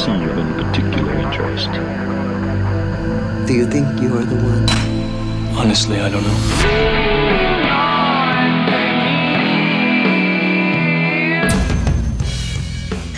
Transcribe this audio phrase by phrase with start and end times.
[0.00, 1.70] seem of any particular interest.
[3.46, 4.66] Do you think you are the one?
[5.58, 7.29] Honestly, I don't know.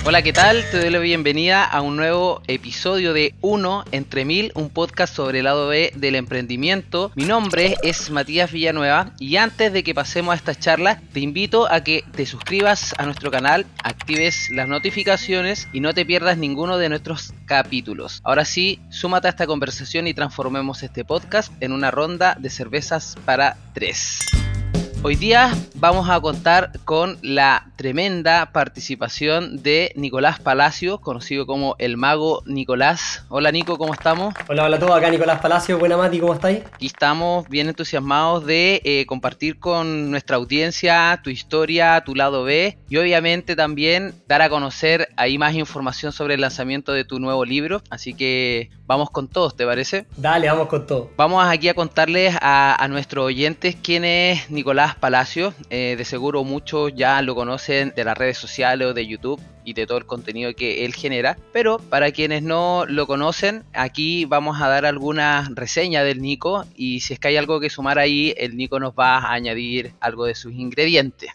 [0.05, 0.69] Hola, ¿qué tal?
[0.69, 5.39] Te doy la bienvenida a un nuevo episodio de Uno entre Mil, un podcast sobre
[5.39, 7.13] el lado B del emprendimiento.
[7.15, 11.71] Mi nombre es Matías Villanueva y antes de que pasemos a esta charla, te invito
[11.71, 16.79] a que te suscribas a nuestro canal, actives las notificaciones y no te pierdas ninguno
[16.79, 18.23] de nuestros capítulos.
[18.25, 23.15] Ahora sí, súmate a esta conversación y transformemos este podcast en una ronda de cervezas
[23.25, 24.19] para tres.
[25.05, 31.97] Hoy día vamos a contar con la tremenda participación de Nicolás Palacio, conocido como el
[31.97, 33.25] mago Nicolás.
[33.29, 34.33] Hola Nico, ¿cómo estamos?
[34.49, 36.61] Hola, hola a todos, acá Nicolás Palacio, buena Mati, ¿cómo estáis?
[36.73, 42.79] Aquí estamos bien entusiasmados de eh, compartir con nuestra audiencia tu historia, tu lado B
[42.89, 47.45] y obviamente también dar a conocer ahí más información sobre el lanzamiento de tu nuevo
[47.45, 47.83] libro.
[47.91, 50.07] Así que vamos con todos, ¿te parece?
[50.17, 51.11] Dale, vamos con todo.
[51.17, 55.55] Vamos aquí a contarles a, a nuestros oyentes quién es Nicolás Palacio.
[55.71, 59.75] Eh, de seguro muchos ya lo conocen de las redes sociales o de YouTube y
[59.75, 61.37] de todo el contenido que él genera.
[61.53, 67.01] Pero para quienes no lo conocen, aquí vamos a dar alguna reseña del Nico y
[67.01, 70.27] si es que hay algo que sumar ahí, el Nico nos va a añadir algo
[70.27, 71.31] de sus ingredientes.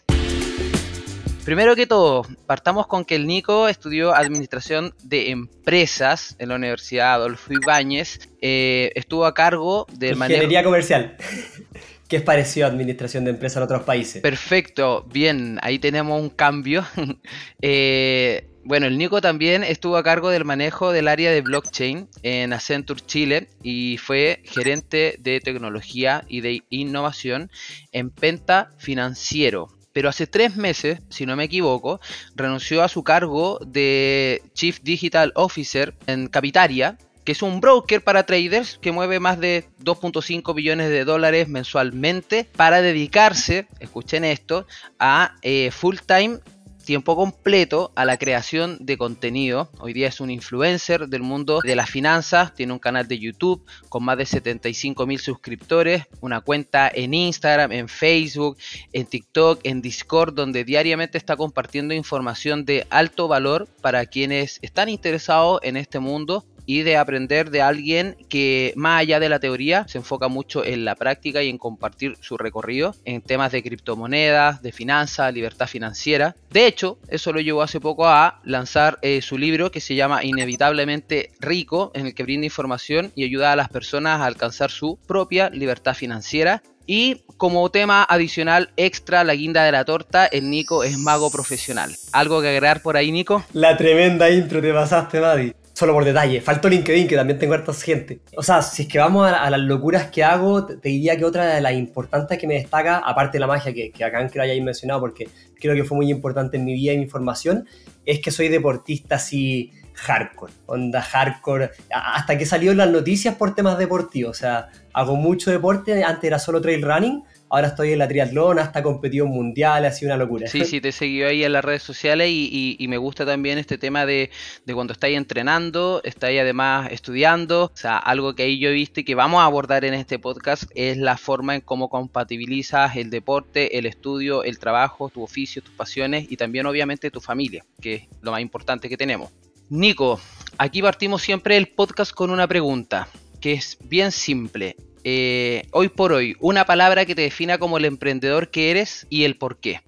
[1.48, 7.14] Primero que todo, partamos con que el Nico estudió Administración de Empresas en la Universidad
[7.14, 8.28] Adolfo Ibáñez.
[8.42, 10.42] Eh, estuvo a cargo del manejo...
[10.42, 11.16] Ingeniería comercial.
[12.08, 14.22] que es parecido a administración de empresas en otros países.
[14.22, 16.84] Perfecto, bien, ahí tenemos un cambio.
[17.62, 22.52] eh, bueno, el Nico también estuvo a cargo del manejo del área de blockchain en
[22.52, 27.50] Accenture Chile y fue gerente de tecnología y de innovación
[27.92, 29.68] en Penta Financiero.
[29.92, 32.00] Pero hace tres meses, si no me equivoco,
[32.36, 36.98] renunció a su cargo de Chief Digital Officer en Capitaria,
[37.28, 42.48] que es un broker para traders que mueve más de 2.5 billones de dólares mensualmente
[42.56, 44.66] para dedicarse, escuchen esto,
[44.98, 46.38] a eh, full time
[46.86, 49.70] tiempo completo a la creación de contenido.
[49.78, 53.62] Hoy día es un influencer del mundo de las finanzas, tiene un canal de YouTube
[53.90, 58.56] con más de 75 mil suscriptores, una cuenta en Instagram, en Facebook,
[58.94, 64.88] en TikTok, en Discord, donde diariamente está compartiendo información de alto valor para quienes están
[64.88, 69.86] interesados en este mundo y de aprender de alguien que más allá de la teoría
[69.88, 74.60] se enfoca mucho en la práctica y en compartir su recorrido en temas de criptomonedas,
[74.60, 76.36] de finanzas, libertad financiera.
[76.50, 80.22] De hecho, eso lo llevó hace poco a lanzar eh, su libro que se llama
[80.22, 84.98] Inevitablemente Rico, en el que brinda información y ayuda a las personas a alcanzar su
[85.06, 90.84] propia libertad financiera y como tema adicional extra, la guinda de la torta, el Nico
[90.84, 91.94] es mago profesional.
[92.12, 93.44] ¿Algo que agregar por ahí, Nico?
[93.52, 95.52] La tremenda intro te pasaste, Madi.
[95.78, 96.40] Solo por detalle.
[96.40, 98.18] Faltó LinkedIn, que también tengo harta gente.
[98.36, 101.16] O sea, si es que vamos a, a, las locuras que hago, te, te, diría
[101.16, 104.26] que otra de las importantes que me destaca, aparte de la magia que, que acá
[104.26, 107.68] que lo mencionado, porque creo que fue muy importante en mi vida y mi formación,
[108.04, 113.54] es que soy deportista así hardcore, onda hardcore, hasta que salió en las noticias por
[113.54, 117.98] temas deportivos, o sea, hago mucho deporte, antes era solo trail running, ahora estoy en
[117.98, 120.46] la triatlón, hasta competido en mundiales, ha sido una locura.
[120.48, 124.06] Sí, sí, te seguí ahí en las redes sociales y, me gusta también este tema
[124.06, 124.30] de,
[124.64, 129.00] de, cuando estáis entrenando, estáis además estudiando, o sea, algo que ahí yo he visto
[129.00, 133.10] y que vamos a abordar en este podcast es la forma en cómo compatibilizas el
[133.10, 137.94] deporte, el estudio, el trabajo, tu oficio, tus pasiones y también obviamente tu familia, que
[137.94, 139.30] es lo más importante que tenemos.
[139.68, 140.18] Nico,
[140.56, 143.06] aquí partimos siempre el podcast con una pregunta,
[143.38, 144.76] que es bien simple.
[145.10, 149.24] Eh, hoy por hoy, una palabra que te defina como el emprendedor que eres y
[149.24, 149.80] el por qué.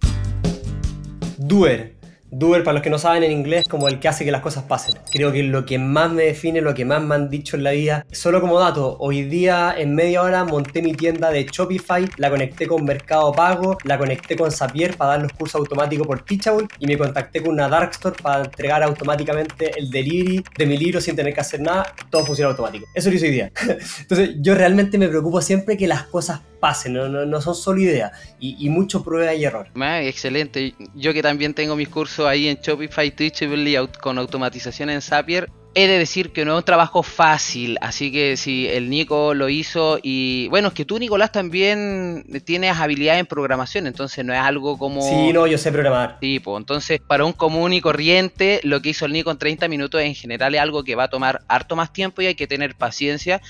[1.37, 2.00] Doer.
[2.33, 4.65] Doer, para los que no saben en inglés, como el que hace que las cosas
[4.65, 4.95] pasen.
[5.11, 7.73] Creo que lo que más me define, lo que más me han dicho en la
[7.73, 12.31] vida, solo como dato, hoy día en media hora monté mi tienda de Shopify, la
[12.31, 16.69] conecté con Mercado Pago, la conecté con Zapier para dar los cursos automáticos por Teachable
[16.79, 21.01] y me contacté con una Dark Store para entregar automáticamente el delivery de mi libro
[21.01, 22.87] sin tener que hacer nada, todo funciona automático.
[22.95, 23.53] Eso lo hice hoy día.
[24.01, 28.13] Entonces yo realmente me preocupo siempre que las cosas pasen, no, no, son solo ideas
[28.39, 29.69] y, y, mucho prueba y error.
[29.77, 30.75] Ah, excelente.
[30.95, 35.49] Yo que también tengo mis cursos ahí en Shopify, Teachable y con automatización en Zapier,
[35.73, 39.49] He de decir que no es un trabajo fácil, así que si el Nico lo
[39.49, 44.41] hizo y bueno, es que tú Nicolás también tienes habilidad en programación, entonces no es
[44.41, 45.01] algo como...
[45.01, 46.19] Sí, no, yo sé programar.
[46.19, 50.01] Tipo, entonces para un común y corriente lo que hizo el Nico en 30 minutos
[50.01, 52.75] en general es algo que va a tomar harto más tiempo y hay que tener
[52.75, 53.41] paciencia.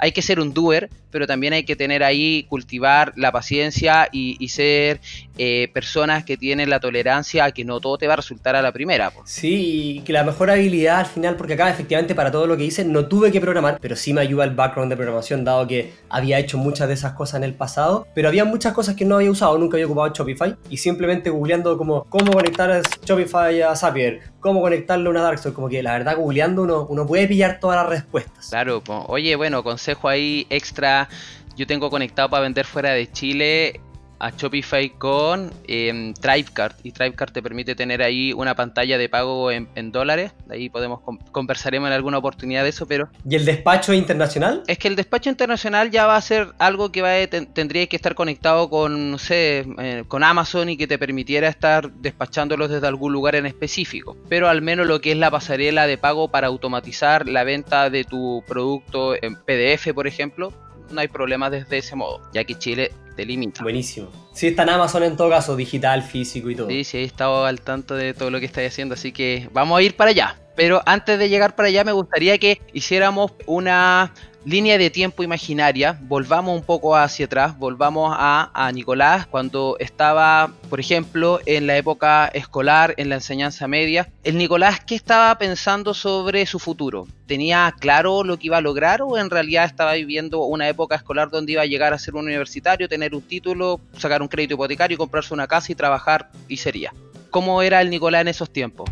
[0.00, 4.48] Hay que ser un doer, pero también hay que tener ahí, cultivar la paciencia y,
[4.48, 5.00] ser
[5.38, 8.62] eh, personas que tienen la tolerancia a que no todo te va a resultar a
[8.62, 9.12] la primera.
[9.24, 12.64] Sí, y que la mejor habilidad al final, porque acá efectivamente para todo lo que
[12.64, 15.92] hice no tuve que programar, pero sí me ayuda el background de programación, dado que
[16.08, 19.16] había hecho muchas de esas cosas en el pasado, pero había muchas cosas que no
[19.16, 23.76] había usado, nunca había ocupado Shopify, y simplemente googleando como cómo conectar a Shopify a
[23.76, 27.60] Zapier, cómo conectarlo a una Darkstore, como que la verdad googleando uno, uno puede pillar
[27.60, 28.48] todas las respuestas.
[28.48, 31.08] Claro, oye, bueno, consejo ahí extra.
[31.56, 33.80] Yo tengo conectado para vender fuera de Chile
[34.20, 39.68] a Shopify con eh, y Thrivecart te permite tener ahí una pantalla de pago en,
[39.74, 40.32] en dólares.
[40.46, 44.62] De ahí podemos con- conversaremos en alguna oportunidad de eso, pero ¿Y el despacho internacional?
[44.66, 47.86] es que el despacho internacional ya va a ser algo que va a, ten- tendría
[47.86, 52.70] que estar conectado con, no sé, eh, con Amazon y que te permitiera estar despachándolos
[52.70, 54.16] desde algún lugar en específico.
[54.28, 58.04] Pero al menos lo que es la pasarela de pago para automatizar la venta de
[58.04, 60.52] tu producto en PDF, por ejemplo,
[60.90, 63.62] no hay problema desde ese modo, ya que Chile te limita.
[63.62, 64.08] Buenísimo.
[64.40, 66.70] Sí, está en Amazon en todo caso, digital, físico y todo.
[66.70, 69.78] Sí, sí, he estado al tanto de todo lo que estáis haciendo, así que vamos
[69.78, 70.36] a ir para allá.
[70.56, 74.14] Pero antes de llegar para allá, me gustaría que hiciéramos una
[74.44, 75.98] línea de tiempo imaginaria.
[76.02, 81.76] Volvamos un poco hacia atrás, volvamos a, a Nicolás cuando estaba, por ejemplo, en la
[81.76, 84.08] época escolar, en la enseñanza media.
[84.24, 87.06] El Nicolás, ¿qué estaba pensando sobre su futuro?
[87.26, 91.30] ¿Tenía claro lo que iba a lograr o en realidad estaba viviendo una época escolar
[91.30, 94.96] donde iba a llegar a ser un universitario, tener un título, sacar un crédito hipotecario,
[94.96, 96.94] comprarse una casa y trabajar y sería?
[97.28, 98.90] ¿Cómo era el Nicolás en esos tiempos?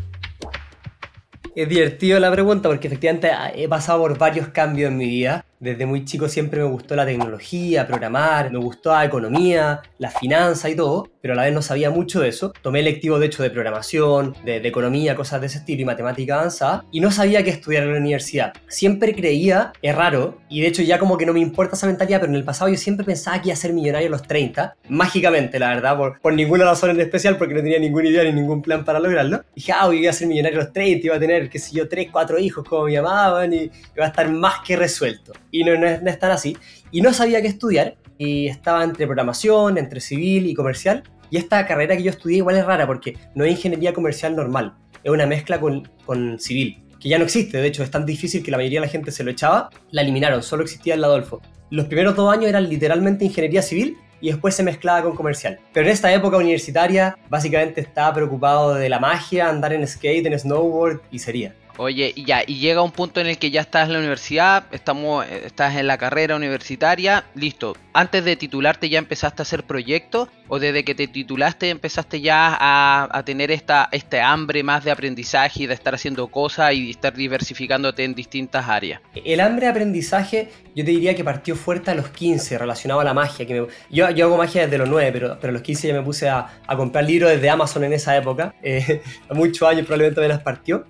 [1.55, 5.45] Es divertido la pregunta porque efectivamente ah, he pasado por varios cambios en mi vida.
[5.61, 10.71] Desde muy chico siempre me gustó la tecnología, programar, me gustó la economía, la finanza
[10.71, 12.53] y todo, pero a la vez no sabía mucho de eso.
[12.63, 16.37] Tomé electivo de hecho de programación, de, de economía, cosas de ese estilo y matemática
[16.37, 18.53] avanzada, y no sabía qué estudiar en la universidad.
[18.69, 22.21] Siempre creía, es raro, y de hecho ya como que no me importa esa mentalidad,
[22.21, 24.77] pero en el pasado yo siempre pensaba que iba a ser millonario a los 30,
[24.89, 28.33] mágicamente la verdad, por, por ninguna razón en especial, porque no tenía ninguna idea ni
[28.33, 29.43] ningún plan para lograrlo.
[29.57, 31.89] Dije, ah, iba a ser millonario a los 30, iba a tener, qué sé yo,
[31.89, 35.33] 3, 4 hijos como me llamaban, y iba a estar más que resuelto.
[35.51, 36.57] Y no, no, así.
[36.91, 41.03] Y no sabía qué estudiar, y estaba entre programación, entre civil y comercial.
[41.31, 44.75] Y esta carrera que yo estudié igual es rara porque no es ingeniería comercial normal,
[45.05, 48.43] es una mezcla con, con civil, que ya no existe, de hecho es tan difícil
[48.43, 51.43] que la mayoría de la gente se lo echaba, la eliminaron, solo existía el Adolfo.
[51.71, 55.61] Los primeros dos años eran literalmente ingeniería civil y después se mezclaba con comercial.
[55.73, 60.39] Pero en esta época universitaria básicamente estaba preocupado de la magia, andar en skate, en
[60.39, 61.55] snowboard y sería.
[61.79, 64.65] Oye, y ya, y llega un punto en el que ya estás en la universidad,
[64.73, 67.77] estamos, eh, estás en la carrera universitaria, listo.
[67.93, 72.57] Antes de titularte ya empezaste a hacer proyectos, o desde que te titulaste empezaste ya
[72.59, 76.91] a, a tener esta, este hambre más de aprendizaje y de estar haciendo cosas y
[76.91, 79.01] estar diversificándote en distintas áreas.
[79.25, 83.05] El hambre de aprendizaje yo te diría que partió fuerte a los 15 relacionado a
[83.05, 83.47] la magia.
[83.47, 86.03] Que yo, yo hago magia desde los 9, pero, pero a los 15 ya me
[86.03, 88.55] puse a, a comprar libros desde Amazon en esa época.
[88.63, 90.87] Eh, muchos años probablemente me las partió.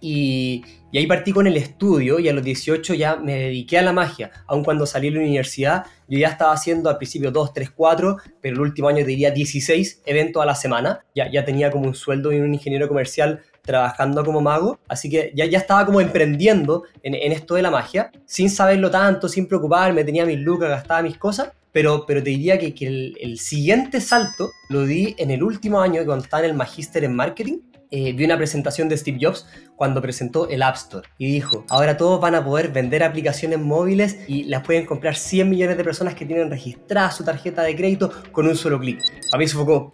[0.00, 3.82] Y, y ahí partí con el estudio y a los 18 ya me dediqué a
[3.82, 4.30] la magia.
[4.46, 8.16] Aun cuando salí de la universidad, yo ya estaba haciendo al principio 2, 3, 4,
[8.40, 11.04] pero el último año diría 16 eventos a la semana.
[11.14, 15.30] Ya, ya tenía como un sueldo y un ingeniero comercial trabajando como mago, así que
[15.34, 19.46] ya, ya estaba como emprendiendo en, en esto de la magia, sin saberlo tanto, sin
[19.46, 23.38] preocuparme, tenía mis lucas, gastaba mis cosas, pero, pero te diría que, que el, el
[23.38, 27.58] siguiente salto lo di en el último año, cuando estaba en el magíster en marketing,
[27.90, 31.96] eh, vi una presentación de Steve Jobs cuando presentó el App Store y dijo, ahora
[31.96, 36.14] todos van a poder vender aplicaciones móviles y las pueden comprar 100 millones de personas
[36.14, 39.00] que tienen registrada su tarjeta de crédito con un solo clic.
[39.32, 39.92] A mí eso fue como,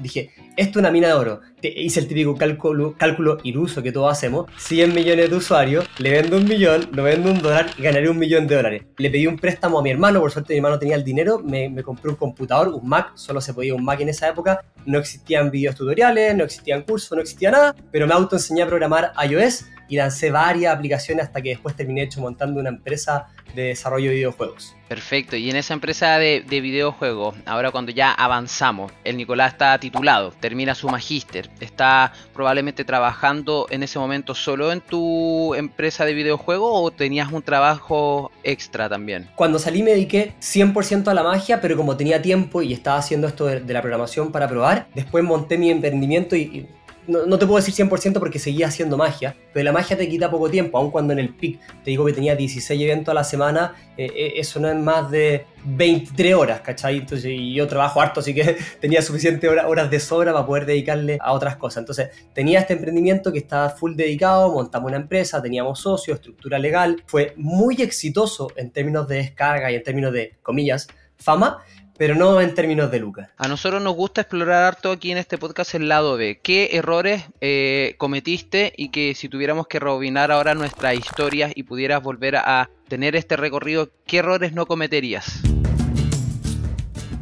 [0.00, 1.40] dije, esto es una mina de oro.
[1.60, 4.50] Te- hice el típico cálculo, cálculo iluso que todos hacemos.
[4.58, 8.18] 100 millones de usuarios, le vendo un millón, lo vendo un dólar y ganaré un
[8.18, 8.82] millón de dólares.
[8.98, 11.68] Le pedí un préstamo a mi hermano, por suerte mi hermano tenía el dinero, me,
[11.68, 14.64] me compré un computador, un Mac, solo se podía un Mac en esa época.
[14.86, 19.12] No existían videos tutoriales, no existían cursos, no existía nada, pero me autoenseñé a programar
[19.28, 24.08] iOS y lancé varias aplicaciones hasta que después terminé hecho montando una empresa de desarrollo
[24.08, 24.74] de videojuegos.
[24.88, 29.78] Perfecto, y en esa empresa de, de videojuegos, ahora cuando ya avanzamos, el Nicolás está
[29.78, 36.14] titulado, termina su magíster, está probablemente trabajando en ese momento solo en tu empresa de
[36.14, 39.28] videojuegos o tenías un trabajo extra también.
[39.36, 43.26] Cuando salí me dediqué 100% a la magia, pero como tenía tiempo y estaba haciendo
[43.26, 46.68] esto de, de la programación para probar, después monté mi emprendimiento y, y
[47.06, 50.30] no, no te puedo decir 100% porque seguía haciendo magia, pero la magia te quita
[50.30, 53.24] poco tiempo, aun cuando en el pic te digo que tenía 16 eventos a la
[53.24, 56.98] semana, eh, eh, eso no es más de 23 horas, ¿cachai?
[56.98, 60.66] Entonces, y yo trabajo harto, así que tenía suficiente hora- horas de sobra para poder
[60.66, 61.78] dedicarle a otras cosas.
[61.82, 67.02] Entonces, tenía este emprendimiento que estaba full dedicado, montamos una empresa, teníamos socios, estructura legal,
[67.06, 71.58] fue muy exitoso en términos de descarga y en términos de, comillas, fama,
[71.96, 73.28] pero no en términos de lucas.
[73.36, 76.40] A nosotros nos gusta explorar harto aquí en este podcast el lado B.
[76.42, 82.02] ¿Qué errores eh, cometiste y que si tuviéramos que rebobinar ahora nuestras historias y pudieras
[82.02, 85.42] volver a tener este recorrido, qué errores no cometerías?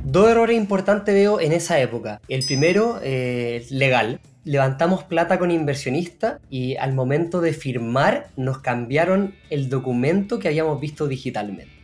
[0.05, 2.21] Dos errores importantes veo en esa época.
[2.27, 4.19] El primero, eh, legal.
[4.43, 10.81] Levantamos plata con inversionista y al momento de firmar nos cambiaron el documento que habíamos
[10.81, 11.80] visto digitalmente.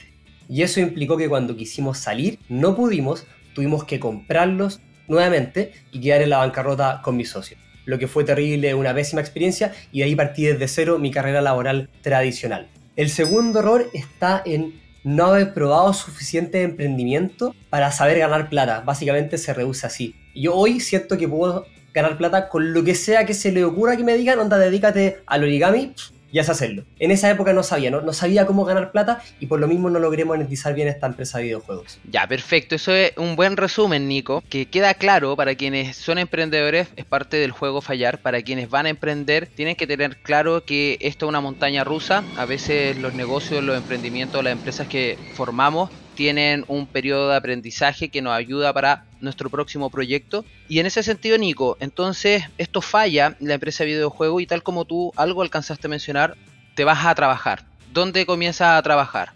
[0.48, 6.22] Y eso implicó que cuando quisimos salir no pudimos, tuvimos que comprarlos nuevamente y quedar
[6.22, 7.60] en la bancarrota con mis socios.
[7.84, 11.40] Lo que fue terrible, una pésima experiencia y de ahí partí desde cero mi carrera
[11.40, 12.68] laboral tradicional.
[12.96, 18.80] El segundo error está en no haber probado suficiente emprendimiento para saber ganar plata.
[18.80, 20.16] Básicamente se reduce así.
[20.34, 23.96] Yo hoy siento que puedo ganar plata con lo que sea que se le ocurra
[23.96, 25.94] que me digan, onda, dedícate al origami
[26.36, 26.84] y haz hacerlo.
[26.98, 29.88] En esa época no sabía, no, no sabía cómo ganar plata y por lo mismo
[29.88, 31.98] no logré monetizar bien esta empresa de videojuegos.
[32.10, 32.74] Ya, perfecto.
[32.74, 37.38] Eso es un buen resumen, Nico, que queda claro para quienes son emprendedores, es parte
[37.38, 38.18] del juego fallar.
[38.18, 42.22] Para quienes van a emprender, tienen que tener claro que esto es una montaña rusa.
[42.36, 48.08] A veces los negocios, los emprendimientos, las empresas que formamos tienen un periodo de aprendizaje
[48.08, 50.44] que nos ayuda para nuestro próximo proyecto.
[50.68, 54.84] Y en ese sentido, Nico, entonces esto falla la empresa de videojuego y tal como
[54.84, 56.36] tú algo alcanzaste a mencionar,
[56.74, 57.64] te vas a trabajar.
[57.92, 59.30] ¿Dónde comienzas a trabajar?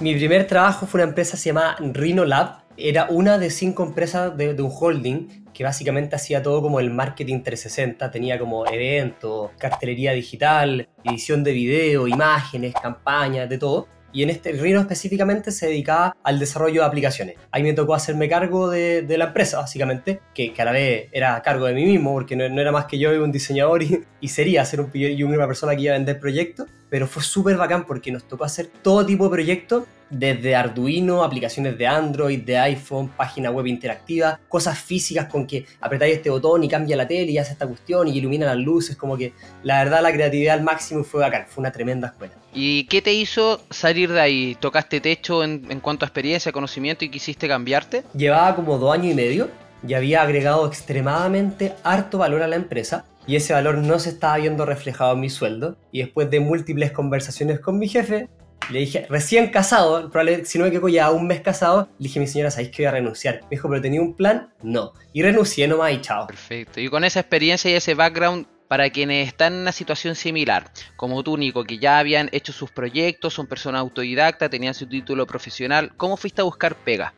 [0.00, 2.64] Mi primer trabajo fue una empresa que se llamaba Rhino Lab.
[2.76, 6.90] Era una de cinco empresas de, de un holding que básicamente hacía todo como el
[6.90, 8.10] marketing 360.
[8.10, 13.88] Tenía como eventos, cartelería digital, edición de video, imágenes, campañas, de todo.
[14.12, 17.36] Y en este Rhino específicamente se dedicaba al desarrollo de aplicaciones.
[17.50, 21.08] Ahí me tocó hacerme cargo de, de la empresa, básicamente, que, que, a la vez
[21.12, 24.04] era cargo de mí mismo, porque no, no era más que yo un diseñador y,
[24.20, 26.68] y sería ser un, y una persona que iba a vender proyectos.
[26.88, 31.76] Pero fue súper bacán porque nos tocó hacer todo tipo de proyectos, desde Arduino, aplicaciones
[31.76, 36.68] de Android, de iPhone, página web interactiva, cosas físicas con que apretáis este botón y
[36.68, 40.02] cambia la tele y hace esta cuestión y ilumina las luces, como que la verdad
[40.02, 42.34] la creatividad al máximo fue bacán, fue una tremenda escuela.
[42.54, 44.56] ¿Y qué te hizo salir de ahí?
[44.60, 48.04] ¿Tocaste techo en, en cuanto a experiencia, conocimiento y quisiste cambiarte?
[48.14, 49.48] Llevaba como dos años y medio
[49.86, 54.36] y había agregado extremadamente harto valor a la empresa y ese valor no se estaba
[54.36, 58.28] viendo reflejado en mi sueldo y después de múltiples conversaciones con mi jefe
[58.70, 62.18] le dije, recién casado, probablemente, si no me equivoco, ya un mes casado, le dije
[62.18, 63.40] mi señora, ¿sabéis que voy a renunciar?
[63.42, 64.52] Me dijo, ¿pero tenía un plan?
[64.62, 64.92] No.
[65.12, 66.26] Y renuncié nomás y chao.
[66.26, 66.80] Perfecto.
[66.80, 71.22] Y con esa experiencia y ese background, para quienes están en una situación similar, como
[71.22, 75.92] tú, Nico, que ya habían hecho sus proyectos, son personas autodidactas, tenían su título profesional,
[75.96, 77.14] ¿cómo fuiste a buscar pega?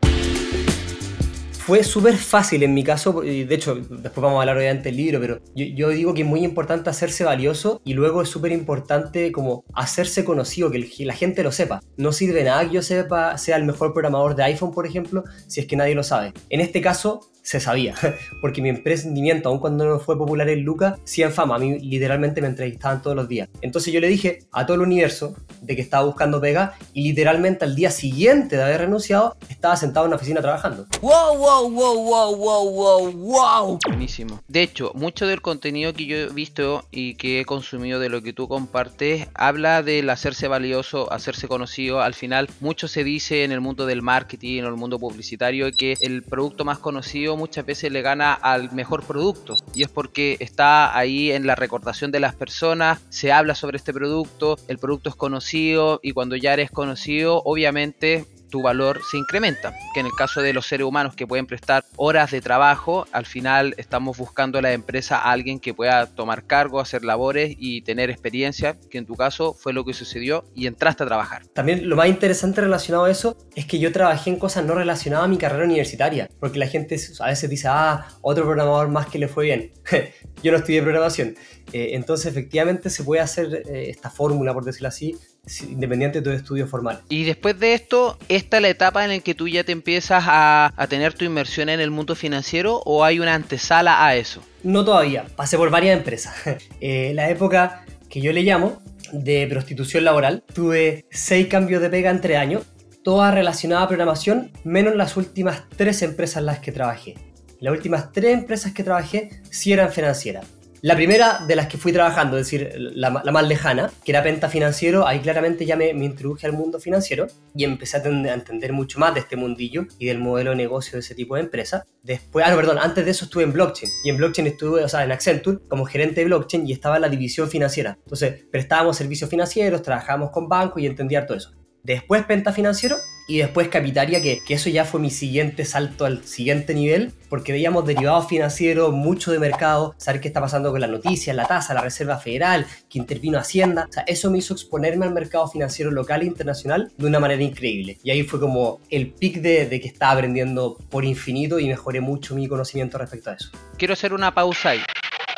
[1.68, 4.96] Fue súper fácil en mi caso, y de hecho después vamos a hablar obviamente del
[4.96, 8.52] libro, pero yo, yo digo que es muy importante hacerse valioso y luego es súper
[8.52, 11.82] importante como hacerse conocido, que la gente lo sepa.
[11.98, 15.60] No sirve nada que yo sepa, sea el mejor programador de iPhone, por ejemplo, si
[15.60, 16.32] es que nadie lo sabe.
[16.48, 17.94] En este caso se sabía,
[18.42, 21.78] porque mi emprendimiento, aun cuando no fue popular en Luca, sí en fama, a mí
[21.78, 23.48] literalmente me entrevistaban todos los días.
[23.62, 27.64] Entonces yo le dije a todo el universo de que estaba buscando pega y literalmente
[27.64, 30.84] al día siguiente de haber renunciado estaba sentado en una oficina trabajando.
[31.00, 33.78] ¡Wow, wow, wow, wow, wow, wow, wow!
[33.88, 34.42] Buenísimo.
[34.46, 38.20] De hecho, mucho del contenido que yo he visto y que he consumido de lo
[38.20, 42.02] que tú compartes habla del hacerse valioso, hacerse conocido.
[42.02, 45.94] Al final, mucho se dice en el mundo del marketing, en el mundo publicitario, que
[46.02, 50.97] el producto más conocido muchas veces le gana al mejor producto y es porque está
[50.97, 55.16] ahí en la recordación de las personas, se habla sobre este producto, el producto es
[55.16, 59.74] conocido y cuando ya eres conocido obviamente tu valor se incrementa.
[59.94, 63.26] Que en el caso de los seres humanos que pueden prestar horas de trabajo, al
[63.26, 67.82] final estamos buscando a la empresa a alguien que pueda tomar cargo, hacer labores y
[67.82, 71.46] tener experiencia, que en tu caso fue lo que sucedió y entraste a trabajar.
[71.48, 75.26] También lo más interesante relacionado a eso es que yo trabajé en cosas no relacionadas
[75.26, 79.18] a mi carrera universitaria, porque la gente a veces dice, ah, otro programador más que
[79.18, 79.72] le fue bien.
[80.42, 81.36] yo no estudié programación.
[81.72, 85.16] Eh, entonces efectivamente se puede hacer eh, esta fórmula, por decirlo así,
[85.62, 87.00] independiente de tu estudio formal.
[87.08, 90.24] Y después de esto, ¿esta es la etapa en la que tú ya te empiezas
[90.26, 94.42] a, a, tener tu inversión en el mundo financiero o hay una antesala a eso?
[94.62, 96.34] No todavía, pasé por varias empresas.
[96.80, 98.80] eh, la época que yo le llamo
[99.12, 102.64] de prostitución laboral, tuve seis cambios de pega entre años,
[103.02, 107.14] todas relacionadas a programación, menos las últimas tres empresas en las que trabajé.
[107.60, 110.46] Las últimas tres empresas que trabajé sí eran financieras.
[110.80, 114.49] La primera de las que fui trabajando, es decir, la, más lejana, que era Penta
[114.49, 119.00] Financiero, ahí claramente ya me, me introduje al mundo financiero y empecé a entender mucho
[119.00, 121.85] más de este mundillo y del modelo de negocio de ese tipo de empresa.
[122.02, 124.88] Después, ah, no, perdón, antes de eso estuve en blockchain y en blockchain estuve, o
[124.88, 127.99] sea, en Accenture como gerente de blockchain y estaba en la división financiera.
[128.04, 131.57] Entonces, prestábamos servicios financieros, trabajábamos con bancos y entendía todo eso.
[131.88, 136.23] Después Penta Financiero y después Capitaria, que, que eso ya fue mi siguiente salto al
[136.23, 140.90] siguiente nivel, porque veíamos derivados financieros, mucho de mercado, saber qué está pasando con las
[140.90, 143.87] noticias, la tasa, la Reserva Federal, que intervino Hacienda.
[143.88, 147.42] O sea, eso me hizo exponerme al mercado financiero local e internacional de una manera
[147.42, 147.97] increíble.
[148.02, 152.02] Y ahí fue como el pic de, de que estaba aprendiendo por infinito y mejoré
[152.02, 153.50] mucho mi conocimiento respecto a eso.
[153.78, 154.80] Quiero hacer una pausa ahí.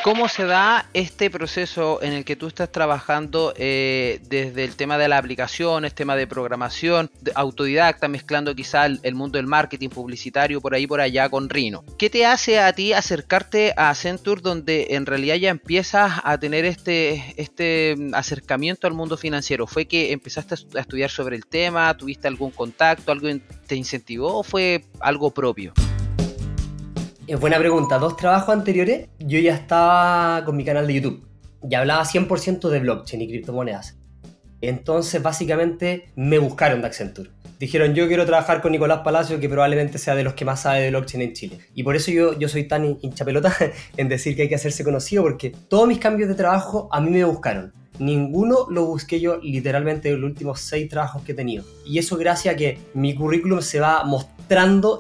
[0.02, 4.96] ¿Cómo se da este proceso en el que tú estás trabajando eh, desde el tema
[4.96, 9.90] de las aplicaciones, tema de programación, de autodidacta, mezclando quizá el, el mundo del marketing
[9.90, 11.84] publicitario por ahí por allá con Rino?
[11.98, 16.64] ¿Qué te hace a ti acercarte a Accenture donde en realidad ya empiezas a tener
[16.64, 19.66] este, este acercamiento al mundo financiero?
[19.66, 21.94] ¿Fue que empezaste a estu- a estudiar sobre el tema?
[21.94, 23.12] ¿Tuviste algún contacto?
[23.12, 23.28] ¿Algo
[23.66, 25.74] te incentivó o fue algo propio?
[27.30, 27.98] Es buena pregunta.
[28.00, 31.24] Dos trabajos anteriores, yo ya estaba con mi canal de YouTube.
[31.62, 33.96] Ya hablaba 100% de blockchain y criptomonedas.
[34.60, 37.30] Entonces, básicamente, me buscaron de Accenture.
[37.60, 40.80] Dijeron, yo quiero trabajar con Nicolás Palacio, que probablemente sea de los que más sabe
[40.80, 41.58] de blockchain en Chile.
[41.72, 43.54] Y por eso yo, yo soy tan hin- hincha pelota
[43.96, 47.10] en decir que hay que hacerse conocido, porque todos mis cambios de trabajo a mí
[47.10, 47.72] me buscaron.
[48.00, 51.64] Ninguno lo busqué yo literalmente en los últimos seis trabajos que he tenido.
[51.86, 54.39] Y eso gracias a que mi currículum se va mostrando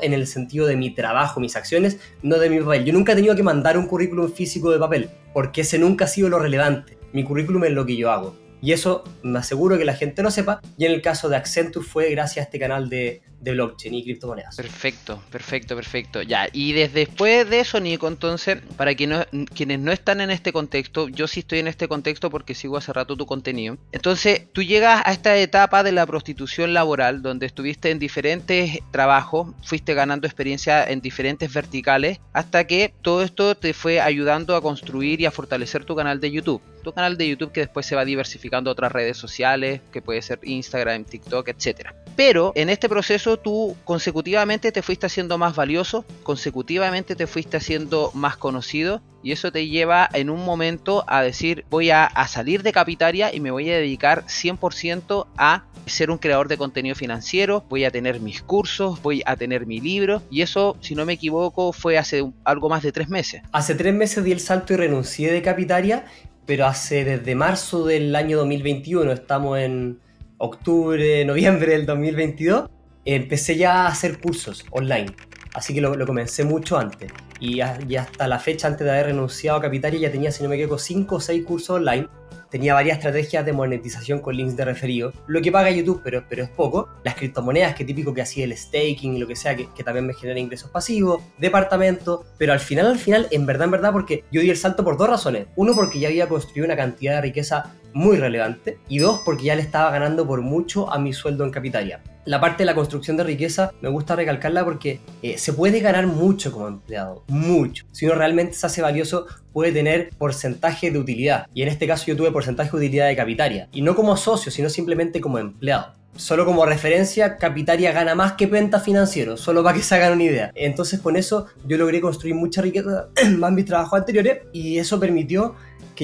[0.00, 2.84] en el sentido de mi trabajo, mis acciones, no de mi papel.
[2.84, 6.08] Yo nunca he tenido que mandar un currículum físico de papel, porque ese nunca ha
[6.08, 6.98] sido lo relevante.
[7.12, 8.36] Mi currículum es lo que yo hago.
[8.62, 10.60] Y eso me aseguro que la gente lo sepa.
[10.76, 14.04] Y en el caso de Accenture fue gracias a este canal de, de blockchain y
[14.04, 14.56] criptomonedas.
[14.56, 16.22] Perfecto, perfecto, perfecto.
[16.22, 21.08] Ya, y desde después de eso, Nico, entonces, para quienes no están en este contexto,
[21.08, 23.78] yo sí estoy en este contexto porque sigo hace rato tu contenido.
[23.92, 29.54] Entonces, tú llegas a esta etapa de la prostitución laboral, donde estuviste en diferentes trabajos,
[29.62, 35.20] fuiste ganando experiencia en diferentes verticales, hasta que todo esto te fue ayudando a construir
[35.20, 36.60] y a fortalecer tu canal de YouTube.
[36.84, 40.22] Tu canal de YouTube que después se va diversificando a otras redes sociales, que puede
[40.22, 41.94] ser Instagram, TikTok, etcétera.
[42.22, 48.10] Pero en este proceso tú consecutivamente te fuiste haciendo más valioso, consecutivamente te fuiste haciendo
[48.12, 52.72] más conocido y eso te lleva en un momento a decir voy a, salir de
[52.72, 57.86] Capitaria y me voy a dedicar 100% a ser un creador de contenido financiero, voy
[57.86, 61.72] a tener mis cursos, voy a tener mi libro y eso, si no me equivoco,
[61.72, 63.40] fue hace algo más de tres meses.
[63.50, 66.04] Hace tres meses di el salto y renuncié de Capitaria,
[66.44, 70.00] pero hace desde marzo del año 2021, estamos en
[70.40, 72.68] octubre, noviembre del 2022,
[73.04, 75.14] empecé ya a hacer cursos online.
[75.54, 77.12] Así que lo, comencé mucho antes.
[77.38, 80.48] Y, a- hasta la fecha, antes de haber renunciado a Capitaria, ya tenía, si no
[80.48, 82.08] me equivoco, 5 o 6 cursos online.
[82.50, 85.12] Tenía varias estrategias de monetización con links de referido.
[85.26, 86.88] Lo que paga YouTube, pero, pero es poco.
[87.04, 90.06] Las criptomonedas, que típico que hacía el staking y lo que sea, que, que también
[90.06, 91.22] me genera ingresos pasivos.
[91.38, 92.24] Departamento.
[92.38, 94.96] Pero al final, al final, en verdad, en verdad, porque yo di el salto por
[94.96, 95.46] dos razones.
[95.56, 98.78] Uno, porque ya había construido una cantidad de riqueza muy relevante.
[98.88, 102.00] Y dos, porque ya le estaba ganando por mucho a mi sueldo en Capitalia.
[102.26, 106.06] La parte de la construcción de riqueza me gusta recalcarla porque eh, se puede ganar
[106.06, 107.86] mucho como empleado, mucho.
[107.92, 111.46] Si uno realmente se hace valioso, puede tener porcentaje de utilidad.
[111.54, 113.68] Y en este caso yo tuve porcentaje de utilidad de Capitaria.
[113.72, 115.94] Y no como socio, sino simplemente como empleado.
[116.16, 120.24] Solo como referencia, Capitaria gana más que Penta Financiero, solo para que se hagan una
[120.24, 120.52] idea.
[120.54, 125.54] Entonces con eso yo logré construir mucha riqueza más mis trabajos anteriores y eso permitió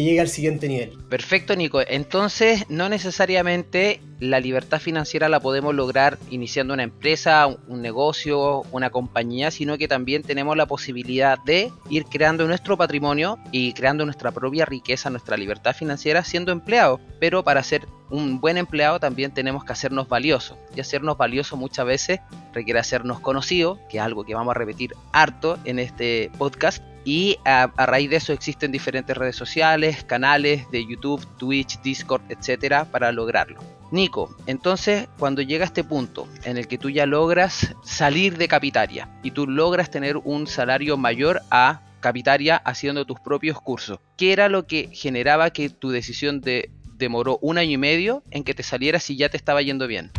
[0.05, 0.93] que al siguiente nivel.
[1.09, 1.81] Perfecto, Nico.
[1.87, 8.63] Entonces, no necesariamente la libertad financiera la podemos lograr iniciando una empresa, un- un negocio,
[8.73, 14.05] una compañía, sino que también tenemos la posibilidad de ir creando nuestro patrimonio y creando
[14.05, 17.01] nuestra propia riqueza, nuestra libertad financiera siendo empleados.
[17.21, 20.57] Pero para ser un buen empleado también tenemos que hacernos valiosos.
[20.75, 22.21] Y hacernos valiosos muchas veces
[22.53, 26.83] requiere hacernos conocidos, que es algo que vamos a repetir harto en este podcast.
[27.07, 32.85] Y a, raíz de eso existen diferentes redes sociales, canales de YouTube, Twitch, Discord, etcétera,
[32.85, 33.61] para lograrlo.
[33.93, 39.09] Nico, entonces cuando llega este punto en el que tú ya logras salir de Capitaria
[39.23, 44.49] y tú logras tener un salario mayor a Capitaria haciendo tus propios cursos, ¿qué era
[44.49, 48.65] lo que generaba que tu decisión de demoró un año y medio en que te
[48.65, 50.11] salieras si ya te estaba yendo bien?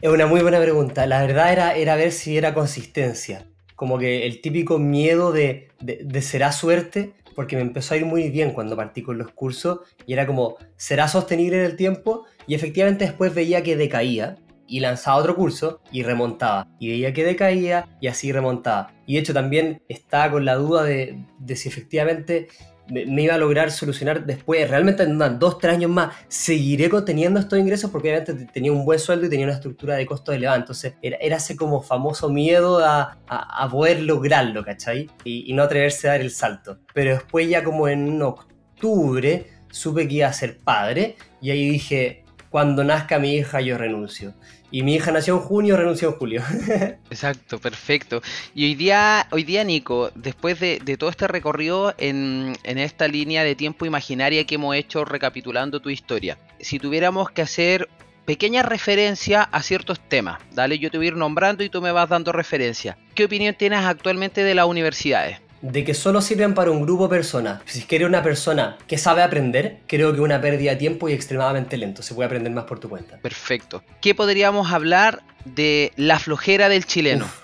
[0.00, 1.06] Es una muy buena pregunta.
[1.06, 3.49] La verdad era, era ver si era consistencia.
[3.80, 8.28] Como que el típico miedo de, de, será suerte, porque me empezó a ir muy
[8.28, 12.26] bien cuando partí con los cursos y era como, ¿será sostenible en el tiempo?
[12.46, 16.68] Y efectivamente después veía que decaía y lanzaba otro curso y remontaba.
[16.78, 18.92] Y veía que decaía y así remontaba.
[19.06, 22.48] Y de hecho también estaba con la duda de, de si efectivamente
[22.90, 27.58] me, iba a lograr solucionar después, realmente en dos, tres años más, seguiré teniendo estos
[27.58, 30.58] ingresos porque obviamente te- tenía un buen sueldo y tenía una estructura de costo elevada.
[30.58, 35.08] Entonces era, era ese como famoso miedo a, a- a poder lograrlo, ¿cachai?
[35.24, 36.78] Y, y no atreverse a dar el salto.
[36.92, 42.24] Pero después ya como en octubre supe que iba a ser padre y ahí dije,
[42.50, 44.34] cuando nazca mi hija yo renuncio.
[44.70, 46.42] Y mi hija nació en junio, renunció en julio.
[47.10, 48.22] Exacto, perfecto.
[48.54, 53.42] Y hoy día, hoy día Nico, después de, todo este recorrido en, en esta línea
[53.42, 57.88] de tiempo imaginaria que hemos hecho recapitulando tu historia, si tuviéramos que hacer
[58.24, 61.90] pequeña referencia a ciertos temas, dale, yo te voy a ir nombrando y tú me
[61.90, 62.96] vas dando referencia.
[63.14, 65.40] ¿Qué opinión tienes actualmente de las universidades?
[65.62, 67.62] De que solo sirven para un grupo de personas.
[67.66, 70.76] Si es que eres una persona que sabe aprender, creo que es una pérdida de
[70.76, 72.02] tiempo y extremadamente lento.
[72.02, 73.18] Se puede aprender más por tu cuenta.
[73.18, 73.82] Perfecto.
[74.00, 77.24] ¿Qué podríamos hablar de la flojera del chileno?
[77.24, 77.40] Uf,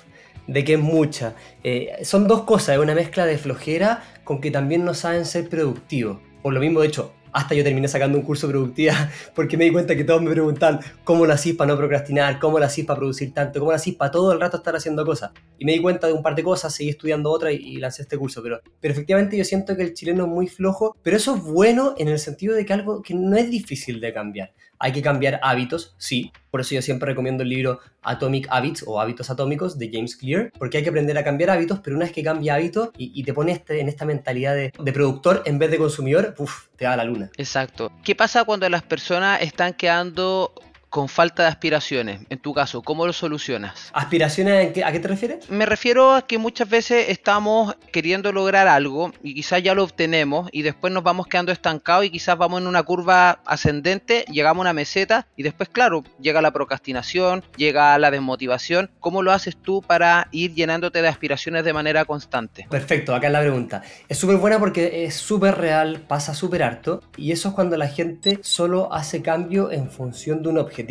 [0.46, 1.34] de que es mucha.
[1.62, 5.48] Eh, son dos cosas, es una mezcla de flojera con que también no saben ser
[5.48, 6.18] productivos.
[6.42, 9.64] Por lo mismo, de hecho, hasta yo terminé sacando un curso de productividad porque me
[9.64, 12.86] di cuenta que todos me preguntan cómo lo hacís para no procrastinar, cómo lo hacís
[12.86, 15.32] para producir tanto, cómo lo hacís para todo el rato estar haciendo cosas.
[15.58, 18.02] Y me di cuenta de un par de cosas, seguí estudiando otra y, y lancé
[18.02, 18.42] este curso.
[18.42, 21.94] Pero, pero efectivamente yo siento que el chileno es muy flojo, pero eso es bueno
[21.98, 24.54] en el sentido de que algo que no es difícil de cambiar.
[24.78, 26.32] Hay que cambiar hábitos, sí.
[26.50, 30.50] Por eso yo siempre recomiendo el libro Atomic Habits o Hábitos Atómicos de James Clear,
[30.58, 33.34] porque hay que aprender a cambiar hábitos, pero una vez que cambia hábitos y, te
[33.34, 36.92] pones este- en esta mentalidad de, de productor en vez de consumidor, uf, te va
[36.92, 37.30] a la luna.
[37.36, 37.90] Exacto.
[38.04, 40.52] ¿Qué pasa cuando las personas están quedando
[40.96, 42.22] con falta de aspiraciones?
[42.30, 43.90] En tu caso, ¿cómo lo solucionas?
[43.92, 45.50] ¿Aspiraciones a qué te refieres?
[45.50, 50.48] Me refiero a que muchas veces estamos queriendo lograr algo y quizás ya lo obtenemos
[50.52, 54.70] y después nos vamos quedando estancados y quizás vamos en una curva ascendente, llegamos a
[54.70, 58.90] una meseta y después, claro, llega la procrastinación, llega la desmotivación.
[58.98, 62.68] ¿Cómo lo haces tú para ir llenándote de aspiraciones de manera constante?
[62.70, 63.82] Perfecto, acá es la pregunta.
[64.08, 67.88] Es súper buena porque es súper real, pasa súper harto, y eso es cuando la
[67.88, 70.85] gente solo hace cambio en función de un objetivo.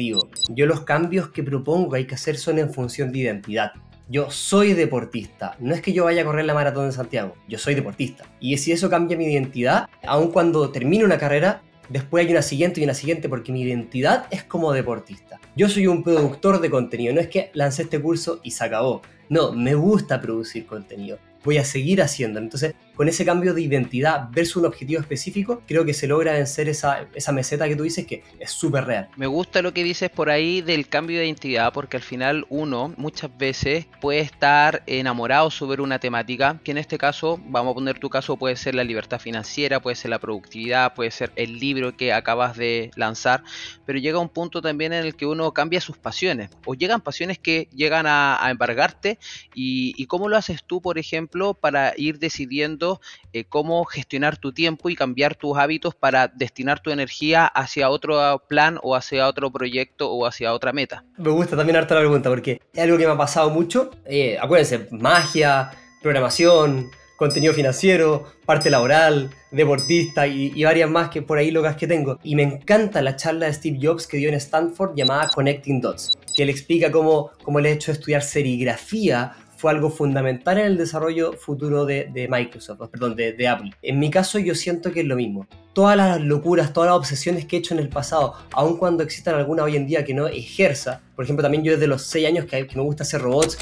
[0.50, 3.72] Yo los cambios que propongo hay que hacer son en función de identidad.
[4.08, 7.58] Yo soy deportista, no es que yo vaya a correr la maratón de Santiago, yo
[7.58, 8.24] soy deportista.
[8.40, 12.82] Y si eso cambia mi identidad, aun cuando termine una carrera, después hay una siguiente
[12.82, 15.40] y una siguiente porque mi identidad es como deportista.
[15.56, 19.02] Yo soy un productor de contenido, no es que lancé este curso y se acabó.
[19.30, 21.18] No, me gusta producir contenido.
[21.44, 22.40] Voy a seguir haciendo.
[22.40, 26.70] Entonces, con ese cambio de identidad versus un objetivo específico, creo que se logra vencer
[26.70, 29.10] esa, meseta que tú dices que es súper real.
[29.18, 32.94] Me gusta lo que dices por ahí del cambio de identidad, porque al final uno
[32.98, 38.00] muchas veces puede estar enamorado sobre una temática, que en este caso, vamos a poner
[38.00, 41.98] tu caso, puede ser la libertad financiera, puede ser la productividad, puede ser el libro
[41.98, 43.44] que acabas de lanzar,
[43.86, 47.40] pero llega un punto también en el que uno cambia sus pasiones, o llegan pasiones
[47.40, 49.20] que llegan a, a embargarte,
[49.54, 52.85] y, y cómo lo haces tú, por ejemplo, para ir decidiendo
[53.34, 58.44] eh, cómo gestionar tu tiempo y cambiar tus hábitos para destinar tu energía hacia otro
[58.48, 61.04] plan o hacia otro proyecto o hacia otra meta.
[61.18, 63.92] Me gusta también harto la pregunta porque es algo que me ha pasado mucho.
[64.06, 65.72] Eh, acuérdense, magia,
[66.02, 72.20] programación, contenido financiero, parte laboral, deportista y, varias más que por ahí locas que tengo.
[72.24, 76.12] Y me encanta la charla de Steve Jobs que dio en Stanford llamada Connecting Dots,
[76.36, 79.34] que él explica cómo, cómo el hecho de estudiar serigrafía
[79.66, 83.72] fue algo fundamental en el desarrollo futuro de, de Microsoft, perdón, de, de Apple.
[83.82, 85.48] En mi caso yo siento que es lo mismo.
[85.74, 89.34] Todas las locuras, todas las obsesiones que he hecho en el pasado, aun cuando existan
[89.34, 92.46] alguna hoy en día que no ejerza, por ejemplo, también yo desde los 6 años
[92.46, 93.58] que, que me gusta hacer robots,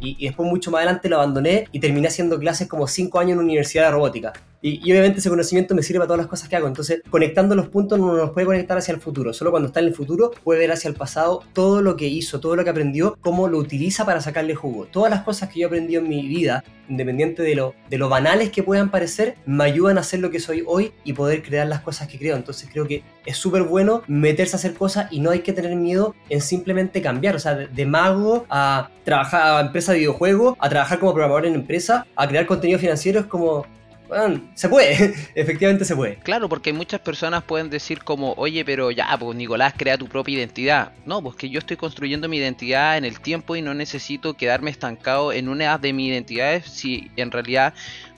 [0.00, 3.44] y, después mucho más adelante lo abandoné y terminé haciendo clases como 5 años en
[3.44, 4.32] universidad de robótica.
[4.66, 6.66] Y, obviamente ese conocimiento me sirve para todas las cosas que hago.
[6.66, 9.34] Entonces, conectando los puntos no nos puede conectar hacia el futuro.
[9.34, 12.40] Solo cuando está en el futuro puede ver hacia el pasado todo lo que hizo,
[12.40, 14.86] todo lo que aprendió, cómo lo utiliza para sacarle jugo.
[14.86, 18.08] Todas las cosas que yo he aprendido en mi vida, independiente de lo, de lo
[18.08, 21.66] banales que puedan parecer, me ayudan a ser lo que soy hoy y poder crear
[21.66, 22.34] las cosas que creo.
[22.34, 25.76] Entonces creo que es súper bueno meterse a hacer cosas y no hay que tener
[25.76, 27.36] miedo en simplemente cambiar.
[27.36, 31.44] O sea, de, de mago a trabajar a empresa de videojuegos, a trabajar como programador
[31.44, 33.66] en empresa, a crear contenido financiero es como...
[34.08, 36.16] Bueno, se puede, efectivamente se puede.
[36.16, 40.36] Claro, porque muchas personas pueden decir como, oye, pero ya, pues Nicolás, crea tu propia
[40.36, 40.92] identidad.
[41.06, 44.70] No, pues que yo estoy construyendo mi identidad en el tiempo y no necesito quedarme
[44.70, 47.74] estancado en una de mis identidades si en realidad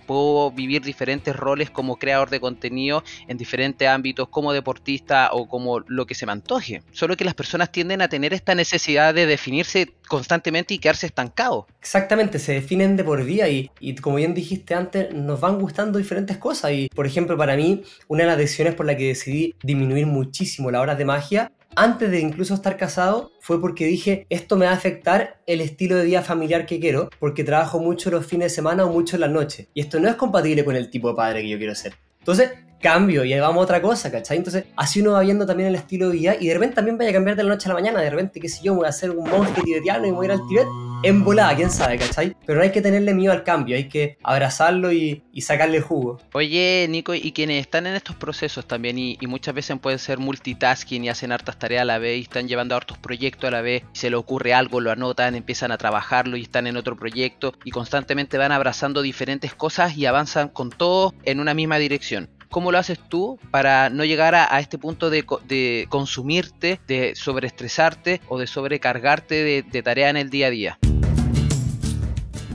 [0.07, 5.81] puedo vivir diferentes roles como creador de contenido en diferentes ámbitos, como deportista o como
[5.81, 6.83] lo que se me antoje.
[6.93, 11.67] Solo que las personas tienden a tener esta necesidad de definirse constantemente y quedarse estancados.
[11.81, 16.37] Exactamente, se definen de por y, y como bien dijiste antes, nos van gustando diferentes
[16.37, 16.73] cosas.
[16.73, 20.71] Y por ejemplo, para mí, una de las decisiones por la que decidí disminuir muchísimo
[20.71, 24.73] las horas de magia antes de incluso estar casado, fue porque dije, esto me va
[24.73, 28.57] a afectar el estilo de vida familiar que quiero, porque trabajo mucho los fines de
[28.57, 29.69] semana o mucho en las noches.
[29.75, 31.95] Y esto no es compatible con el tipo de padre que yo quiero ser.
[32.21, 32.51] Entonces,
[32.81, 34.37] cambio y ahí vamos a otra cosa, ¿cachai?
[34.37, 37.11] Entonces, así uno va viendo también el estilo de vida y de repente también vaya
[37.11, 38.93] a cambiar de la noche a la mañana, de repente, qué sé yo, voy a
[38.93, 40.67] ser un monje tibetiano y voy a ir al Tibet
[41.03, 42.37] en volada, quién sabe, ¿cachai?
[42.47, 46.21] Pero no hay que tenerle miedo al cambio, hay que abrazarlo y, y sacarle jugo.
[46.33, 50.19] Oye, Nico, y quienes están en estos procesos también, y, y muchas veces pueden ser
[50.19, 53.61] multitasking y hacen hartas tareas a la vez, y están llevando hartos proyectos a la
[53.61, 56.97] vez, y se le ocurre algo, lo anotan, empiezan a trabajarlo y están en otro
[56.97, 62.29] proyecto, y constantemente van abrazando diferentes cosas y avanzan con todo en una misma dirección.
[62.51, 67.15] ¿Cómo lo haces tú para no llegar a, este punto de, co- de consumirte, de
[67.15, 70.79] sobreestresarte o de sobrecargarte de, tarea en el día a día?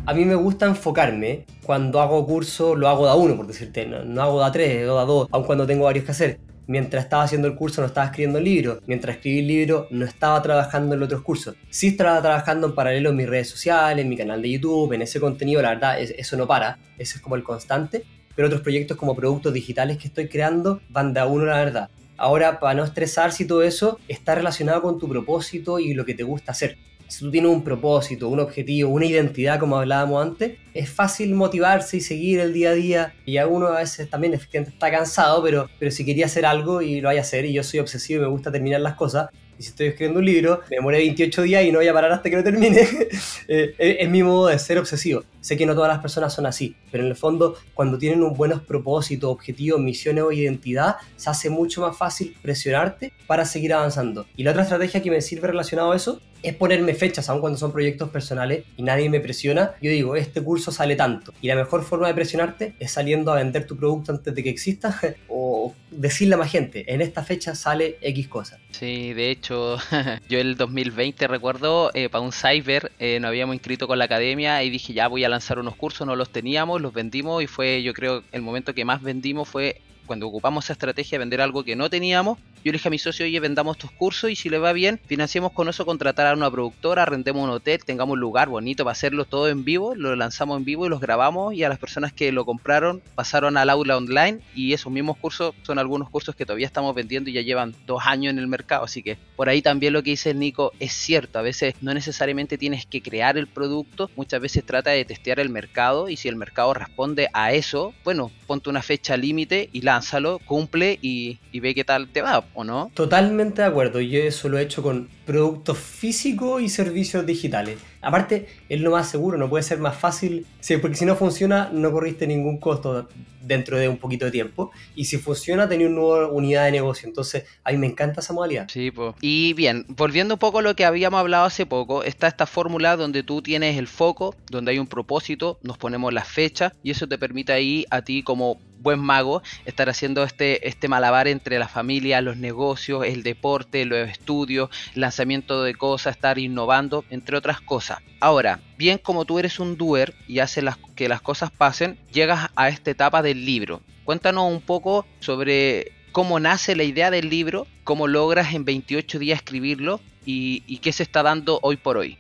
[0.05, 1.45] A mí me gusta enfocarme.
[1.63, 3.85] Cuando hago curso, lo hago de a uno, por decirte.
[3.85, 6.39] No, hago de a tres, o de a dos, aun cuando tengo varios que hacer.
[6.67, 8.79] Mientras estaba haciendo el curso no estaba escribiendo el libro.
[8.87, 11.55] Mientras escribí el libro no estaba trabajando en los otros cursos.
[11.69, 15.01] Sí estaba trabajando en paralelo en mis redes sociales, en mi canal de YouTube, en
[15.01, 15.61] ese contenido.
[15.61, 16.79] La verdad, es- eso no para.
[16.97, 18.03] Eso es como el constante.
[18.41, 21.89] Pero otros proyectos como productos digitales que estoy creando van de a uno, la verdad.
[22.17, 26.15] Ahora, para no estresarse y todo eso, está relacionado con tu propósito y lo que
[26.15, 26.75] te gusta hacer.
[27.07, 31.97] Si tú tienes un propósito, un objetivo, una identidad, como hablábamos antes, es fácil motivarse
[31.97, 33.13] y seguir el día a día.
[33.27, 37.09] Y a a veces también está cansado, pero, pero si quería hacer algo y lo
[37.09, 39.69] vaya a hacer, y yo soy obsesivo y me gusta terminar las cosas, y si
[39.69, 42.37] estoy escribiendo un libro, me demoré 28 días y no voy a parar hasta que
[42.37, 42.81] lo termine,
[43.47, 45.23] eh, es mi modo de ser obsesivo.
[45.41, 48.33] Sé que no todas las personas son así, pero en el fondo, cuando tienen un
[48.33, 54.25] buenos propósitos, objetivos, misiones o identidad, se hace mucho más fácil presionarte para seguir avanzando.
[54.37, 57.57] Y la otra estrategia que me sirve relacionado a eso es ponerme fechas, aun cuando
[57.57, 59.73] son proyectos personales y nadie me presiona.
[59.81, 61.33] Yo digo, este curso sale tanto.
[61.41, 64.49] Y la mejor forma de presionarte es saliendo a vender tu producto antes de que
[64.49, 68.59] exista o decirle a más gente, en esta fecha sale X cosa.
[68.71, 69.77] Sí, de hecho,
[70.29, 74.63] yo el 2020 recuerdo, eh, para un cyber eh, nos habíamos inscrito con la academia
[74.63, 77.81] y dije ya voy a lanzar unos cursos, no los teníamos, los vendimos y fue
[77.81, 81.63] yo creo el momento que más vendimos fue cuando ocupamos esa estrategia de vender algo
[81.63, 82.37] que no teníamos.
[82.65, 84.99] Yo le dije a mi socio, oye, vendamos estos cursos y si le va bien,
[85.07, 88.91] financiemos con eso, contratar a una productora, rentemos un hotel, tengamos un lugar bonito para
[88.91, 92.11] hacerlo todo en vivo, lo lanzamos en vivo y los grabamos y a las personas
[92.11, 96.45] que lo compraron pasaron al aula online y esos mismos cursos son algunos cursos que
[96.45, 99.61] todavía estamos vendiendo y ya llevan dos años en el mercado, así que por ahí
[99.61, 103.47] también lo que dice Nico es cierto, a veces no necesariamente tienes que crear el
[103.47, 107.93] producto, muchas veces trata de testear el mercado y si el mercado responde a eso,
[108.03, 112.43] bueno, ponte una fecha límite y lánzalo, cumple y, y ve qué tal te va,
[112.55, 112.91] ¿o no?
[112.93, 117.77] Totalmente de acuerdo, yo eso lo he hecho con productos físicos y servicios digitales.
[118.01, 121.69] Aparte, es lo más seguro, no puede ser más fácil, sí, porque si no funciona,
[121.71, 123.07] no corriste ningún costo
[123.41, 124.71] dentro de un poquito de tiempo.
[124.95, 127.07] Y si funciona, tenés una nueva unidad de negocio.
[127.07, 128.67] Entonces, a mí me encanta esa modalidad.
[128.69, 129.15] Sí, pues.
[129.21, 132.95] Y bien, volviendo un poco a lo que habíamos hablado hace poco, está esta fórmula
[132.97, 137.07] donde tú tienes el foco, donde hay un propósito, nos ponemos las fechas y eso
[137.07, 141.67] te permite ahí a ti como buen mago estar haciendo este, este malabar entre la
[141.67, 147.99] familia, los negocios, el deporte, los estudios, lanzamiento de cosas, estar innovando, entre otras cosas.
[148.19, 152.49] Ahora, bien como tú eres un doer y haces las, que las cosas pasen, llegas
[152.55, 153.81] a esta etapa del libro.
[154.03, 159.39] Cuéntanos un poco sobre cómo nace la idea del libro, cómo logras en 28 días
[159.39, 162.17] escribirlo y, y qué se está dando hoy por hoy.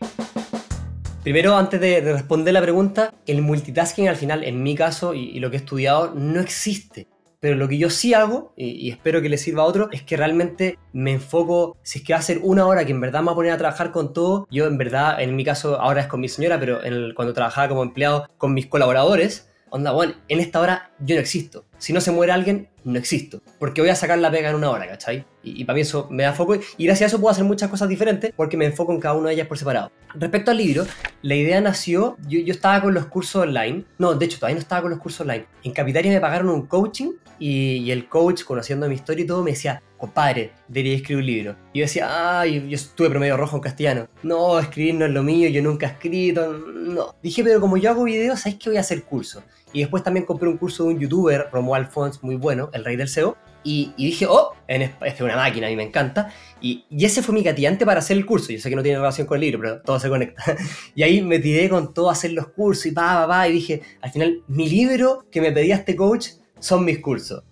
[1.23, 5.39] Primero, antes de, de responder la pregunta, el multitasking al final, en mi caso y,
[5.39, 7.07] lo que he estudiado, no existe.
[7.39, 10.17] Pero lo que yo sí hago, y, espero que le sirva a otro, es que
[10.17, 13.27] realmente me enfoco, si es que va a ser una hora que en verdad me
[13.27, 16.07] va a poner a trabajar con todo, yo en verdad, en mi caso ahora es
[16.07, 16.79] con mi señora, pero
[17.15, 21.65] cuando trabajaba como empleado con mis colaboradores, onda, bueno, en esta hora yo no existo.
[21.77, 23.41] Si no se muere alguien, no existo.
[23.57, 25.25] Porque voy a sacar la pega en una hora, ¿cachai?
[25.41, 26.55] Y, para mí eso me da foco.
[26.77, 29.29] Y gracias a eso puedo hacer muchas cosas diferentes porque me enfoco en cada una
[29.29, 29.91] de ellas por separado.
[30.13, 30.85] Respecto al libro,
[31.23, 33.85] la idea nació, yo, yo estaba con los cursos online.
[33.97, 35.45] No, de hecho, todavía no estaba con los cursos online.
[35.63, 39.41] En Capitaria me pagaron un coaching y, y el coach, conociendo mi historia y todo,
[39.43, 41.55] me decía, compadre, debería escribir un libro.
[41.73, 44.07] Y yo decía, ay, yo estuve promedio rojo en castellano.
[44.23, 47.15] No, escribir no es lo mío, yo nunca he escrito, no.
[47.21, 49.43] Dije, pero como yo hago videos, ¿sabes que voy a hacer curso?
[49.73, 52.95] Y después también compré un curso de un youtuber, Romuald Fons, muy bueno, el rey
[52.97, 53.37] del SEO.
[53.63, 56.33] Y, dije, oh, en, es es una máquina, a mí me encanta.
[56.59, 58.51] Y, y ese fue mi gatillante para hacer el curso.
[58.51, 60.43] Yo sé que no tiene relación con el libro, pero todo se conecta.
[60.95, 63.47] y ahí me tiré con todo a hacer los cursos y pa, pa, pa.
[63.47, 67.43] Y dije, al final, mi libro que me pedía este coach son mis cursos.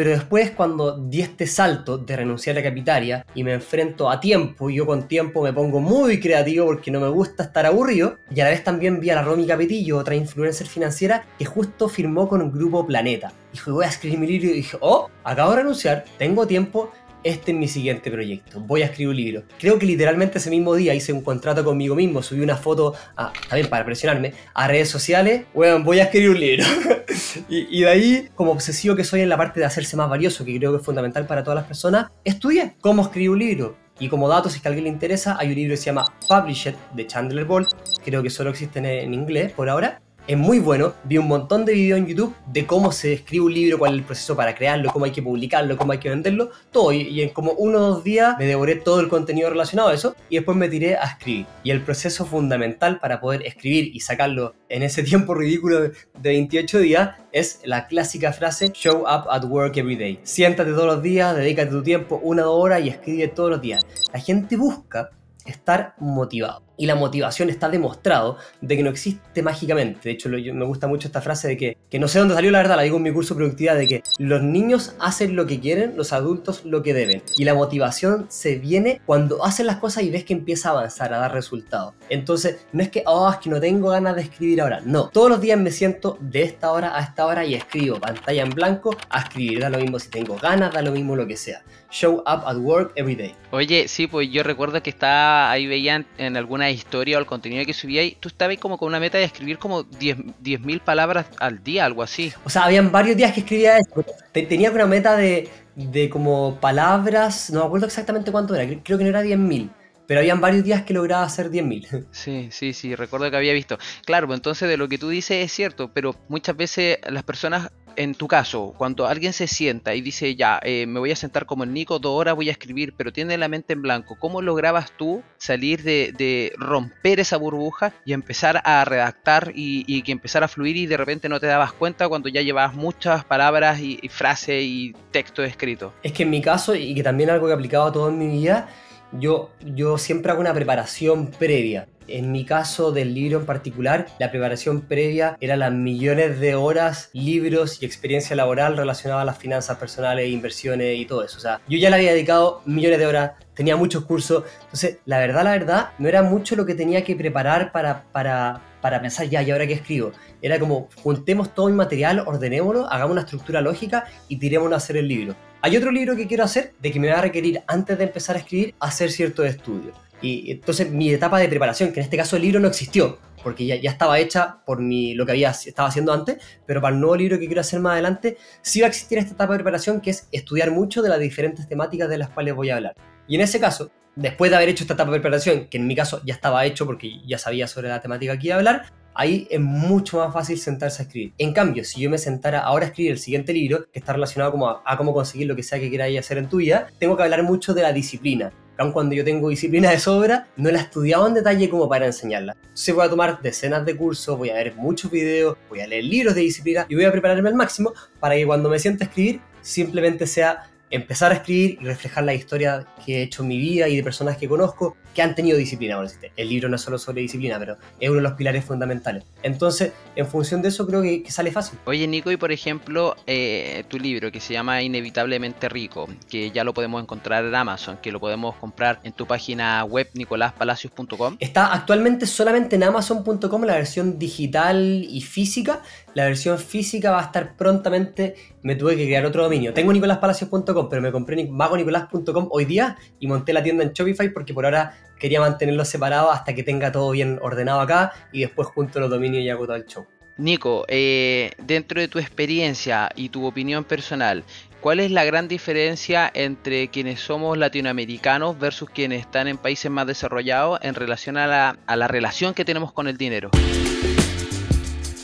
[0.00, 4.70] Pero después cuando di este salto de renunciar a Capitaria y me enfrento a tiempo,
[4.70, 8.40] y yo con tiempo me pongo muy creativo porque no me gusta estar aburrido, y
[8.40, 12.30] a la vez también vi a la Romy Capetillo, otra influencer financiera, que justo firmó
[12.30, 13.30] con un grupo Planeta.
[13.52, 16.92] Dijo, voy a escribir mi libro y dije, oh, acabo de renunciar, tengo tiempo,
[17.24, 19.42] este es mi siguiente proyecto, voy a escribir un libro.
[19.58, 23.32] Creo que literalmente ese mismo día hice un contrato conmigo mismo, subí una foto, a,
[23.48, 26.64] también para presionarme, a redes sociales, bueno, voy a escribir un libro.
[27.48, 30.44] y, y de ahí, como obsesivo que soy en la parte de hacerse más valioso,
[30.44, 33.76] que creo que es fundamental para todas las personas, estudié cómo escribir un libro.
[33.98, 35.84] Y como datos, si es que a alguien le interesa, hay un libro que se
[35.84, 37.68] llama Publish It de Chandler Bolt,
[38.02, 40.94] creo que solo existe en, en inglés por ahora, es muy bueno.
[41.04, 43.98] Vi un montón de videos en YouTube de cómo se escribe un libro, cuál es
[43.98, 46.92] el proceso para crearlo, cómo hay que publicarlo, cómo hay que venderlo, todo.
[46.92, 50.14] Y, en como uno o dos días me devoré todo el contenido relacionado a eso
[50.28, 51.46] y después me tiré a escribir.
[51.64, 56.30] Y el proceso fundamental para poder escribir y sacarlo en ese tiempo ridículo de, de
[56.30, 60.20] 28 días es la clásica frase Show up at work every day.
[60.22, 63.82] Siéntate todos los días, dedícate tu tiempo una horas y escribe todos los días.
[64.12, 65.10] La gente busca
[65.44, 66.69] estar motivado.
[66.80, 70.00] Y la motivación está demostrado de que no existe mágicamente.
[70.04, 72.32] De hecho, lo- yo- me gusta mucho esta frase de que, que no sé dónde
[72.34, 75.36] salió la verdad, la digo en mi curso de productividad, de que los niños hacen
[75.36, 77.22] lo que quieren, los adultos lo que deben.
[77.36, 81.12] Y la motivación se viene cuando hacen las cosas y ves que empieza a avanzar,
[81.12, 81.92] a dar resultados.
[82.08, 84.80] Entonces, no es que, oh, es que no tengo ganas de escribir ahora.
[84.82, 88.42] No, todos los días me siento de esta hora a esta hora y escribo pantalla
[88.42, 89.60] en blanco a escribir.
[89.60, 91.62] Da lo mismo si tengo ganas, da lo mismo lo que sea.
[91.90, 93.34] Show up at work every day.
[93.50, 97.64] Oye, sí, pues yo recuerdo que estaba ahí veían en alguna historia o el contenido
[97.66, 100.80] que subía y tú estabas ahí como con una meta de escribir como 10 10.000
[100.80, 102.32] palabras al día, algo así.
[102.44, 104.04] O sea, habían varios días que escribía eso.
[104.32, 108.80] Te- Tenía una meta de, de como palabras, no me acuerdo exactamente cuánto era, cre-
[108.84, 109.70] creo que no era 10.000,
[110.06, 112.06] pero habían varios días que lograba hacer 10.000.
[112.12, 113.78] Sí, sí, sí, recuerdo que había visto.
[114.04, 117.70] Claro, pues entonces de lo que tú dices es cierto, pero muchas veces las personas,
[117.96, 121.46] en tu caso, cuando alguien se sienta y dice, ya, eh, me voy a sentar
[121.46, 124.42] como el Nico, dos horas voy a escribir, pero tiene la mente en blanco, ¿cómo
[124.42, 130.42] lograbas tú salir de, de romper esa burbuja y empezar a redactar y, que empezar
[130.44, 133.98] a fluir y de repente no te dabas cuenta cuando ya llevabas muchas palabras y,
[134.08, 135.92] frases y texto escrito?
[136.02, 138.18] Es que en mi caso, y que también algo que he aplicado a todo en
[138.18, 138.68] mi vida,
[139.12, 141.86] yo, yo siempre hago una preparación previa.
[142.10, 147.08] En mi caso del libro en particular, la preparación previa era las millones de horas,
[147.12, 151.38] libros y experiencia laboral relacionada a las finanzas personales, inversiones y todo eso.
[151.38, 154.42] O sea, yo ya le había dedicado millones de horas, tenía muchos cursos.
[154.64, 158.60] Entonces, la verdad, la verdad, no era mucho lo que tenía que preparar para, para,
[158.80, 160.10] para pensar ya, ¿y ahora qué escribo?
[160.42, 164.96] Era como, juntemos todo mi material, ordenémoslo, hagamos una estructura lógica y tirémonos a hacer
[164.96, 165.36] el libro.
[165.62, 168.34] Hay otro libro que quiero hacer, de que me va a requerir antes de empezar
[168.34, 169.94] a escribir, hacer ciertos estudios.
[170.22, 173.66] Y entonces mi etapa de preparación, que en este caso el libro no existió, porque
[173.66, 177.00] ya, ya estaba hecha por mi, lo que había estaba haciendo antes, pero para el
[177.00, 180.00] nuevo libro que quiero hacer más adelante, sí va a existir esta etapa de preparación,
[180.00, 182.94] que es estudiar mucho de las diferentes temáticas de las cuales voy a hablar.
[183.26, 185.94] Y en ese caso, después de haber hecho esta etapa de preparación, que en mi
[185.94, 189.46] caso ya estaba hecho porque ya sabía sobre la temática que iba a hablar, ahí
[189.50, 191.32] es mucho más fácil sentarse a escribir.
[191.38, 194.52] En cambio, si yo me sentara ahora a escribir el siguiente libro, que está relacionado
[194.52, 197.16] como a, a cómo conseguir lo que sea que queráis hacer en tu vida, tengo
[197.16, 198.52] que hablar mucho de la disciplina.
[198.80, 202.06] Aun cuando yo tengo disciplina de sobra, no la he estudiado en detalle como para
[202.06, 202.56] enseñarla.
[202.62, 206.04] Entonces voy a tomar decenas de cursos, voy a ver muchos videos, voy a leer
[206.04, 209.08] libros de disciplina y voy a prepararme al máximo para que cuando me sienta a
[209.08, 213.58] escribir simplemente sea empezar a escribir y reflejar la historia que he hecho en mi
[213.58, 215.96] vida y de personas que conozco que han tenido disciplina.
[215.96, 219.24] Bueno, el libro no es solo sobre disciplina, pero es uno de los pilares fundamentales.
[219.42, 221.78] Entonces, en función de eso, creo que, que sale fácil.
[221.84, 226.64] Oye Nico, y por ejemplo, eh, tu libro que se llama Inevitablemente Rico, que ya
[226.64, 231.36] lo podemos encontrar en Amazon, que lo podemos comprar en tu página web nicolaspalacios.com.
[231.40, 235.82] Está actualmente solamente en amazon.com la versión digital y física.
[236.14, 238.34] La versión física va a estar prontamente.
[238.62, 239.72] Me tuve que crear otro dominio.
[239.72, 244.54] Tengo nicolaspalacios.com, pero me compré magonicolás.com hoy día y monté la tienda en Shopify porque
[244.54, 249.00] por ahora quería mantenerlo separado hasta que tenga todo bien ordenado acá y después junto
[249.00, 250.06] los dominios y hago todo el show.
[250.36, 254.42] Nico, eh, dentro de tu experiencia y tu opinión personal,
[254.80, 260.06] ¿cuál es la gran diferencia entre quienes somos latinoamericanos versus quienes están en países más
[260.06, 263.50] desarrollados en relación a la, a la relación que tenemos con el dinero?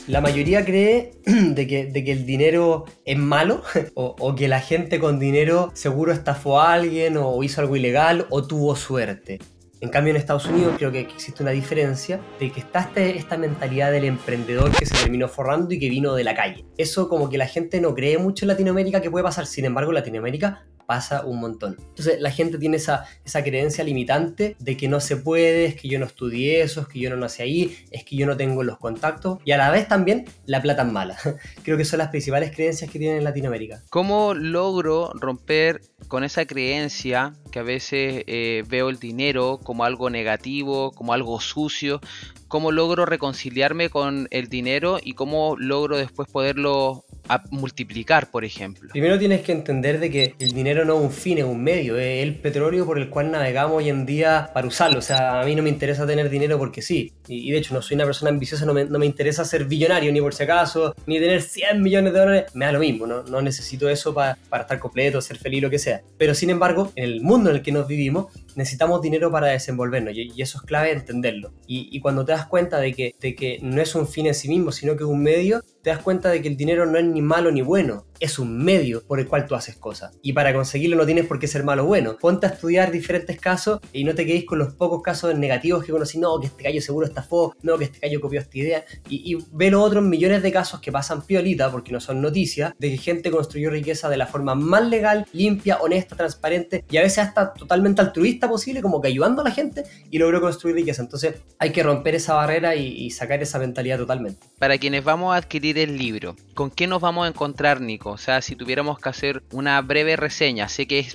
[0.07, 3.61] La mayoría cree de que, el dinero es malo
[3.93, 8.25] o, o que la gente con dinero seguro estafó a alguien o hizo algo ilegal
[8.29, 9.39] o tuvo suerte.
[9.79, 13.37] En cambio, en Estados Unidos creo que existe una diferencia de que está este- esta
[13.37, 16.65] mentalidad del emprendedor que se terminó forrando y que vino de la calle.
[16.77, 19.91] Eso como que la gente no cree mucho en Latinoamérica que puede pasar, sin embargo,
[19.91, 21.77] en Latinoamérica pasa un montón.
[21.89, 25.89] Entonces la gente tiene esa, esa creencia limitante de que no se puede, es que
[25.89, 28.63] yo no estudié eso, es que yo no nací ahí, es que yo no tengo
[28.63, 31.17] los contactos y a la vez también la plata es mala.
[31.63, 33.83] Creo que son las principales creencias que tienen en Latinoamérica.
[33.89, 40.09] ¿Cómo logro romper con esa creencia que a veces eh, veo el dinero como algo
[40.09, 41.99] negativo, como algo sucio?
[42.47, 47.03] ¿Cómo logro reconciliarme con el dinero y cómo logro después poderlo
[47.51, 48.89] multiplicar, por ejemplo.
[48.91, 51.97] Primero tienes que entender de que el dinero no es un fin, es un medio,
[51.97, 54.99] es el petróleo por el cual navegamos hoy en día para usarlo.
[54.99, 57.13] O sea, a mí no me interesa tener dinero porque sí.
[57.27, 60.11] Y, de hecho, no soy una persona ambiciosa, no me, no me interesa ser billonario
[60.11, 62.45] ni por si acaso, ni tener 100 millones de dólares.
[62.55, 65.69] Me da lo mismo, no, no necesito eso pa- para estar completo, ser feliz, lo
[65.69, 66.01] que sea.
[66.17, 68.27] Pero sin embargo, en el mundo en el que nos vivimos,
[68.57, 71.53] necesitamos dinero para desenvolvernos y, eso es clave entenderlo.
[71.67, 74.33] Y, y cuando te das cuenta de que, de que no es un fin en
[74.33, 76.97] sí mismo, sino que es un medio, te das cuenta de que el dinero no
[76.97, 80.11] es ni malo ni bueno, es un medio por el cual tú haces cosas.
[80.21, 82.17] Y para conseguirlo no tienes por qué ser malo o bueno.
[82.19, 85.91] Ponte a estudiar diferentes casos y no te quedes con los pocos casos negativos que
[85.91, 86.17] conocí.
[86.17, 88.85] No, que este gallo seguro estafó, no, que este gallo copió esta idea.
[89.09, 92.73] Y, y ve los otros millones de casos que pasan piolita, porque no son noticias,
[92.77, 97.01] de que gente construyó riqueza de la forma más legal, limpia, honesta, transparente y a
[97.01, 101.01] veces hasta totalmente altruista posible, como que ayudando a la gente y logró construir riqueza.
[101.01, 104.47] Entonces hay que romper esa barrera y sacar esa mentalidad totalmente.
[104.59, 108.06] Para quienes vamos a adquirir el libro, ¿con qué nos vamos a encontrar, Nico?
[108.11, 111.05] O sea, si tuviéramos que hacer una breve reseña, sé que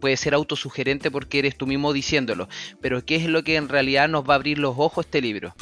[0.00, 2.48] puede ser autosugerente porque eres tú mismo diciéndolo,
[2.80, 5.54] pero ¿qué es lo que en realidad nos va a abrir los ojos este libro?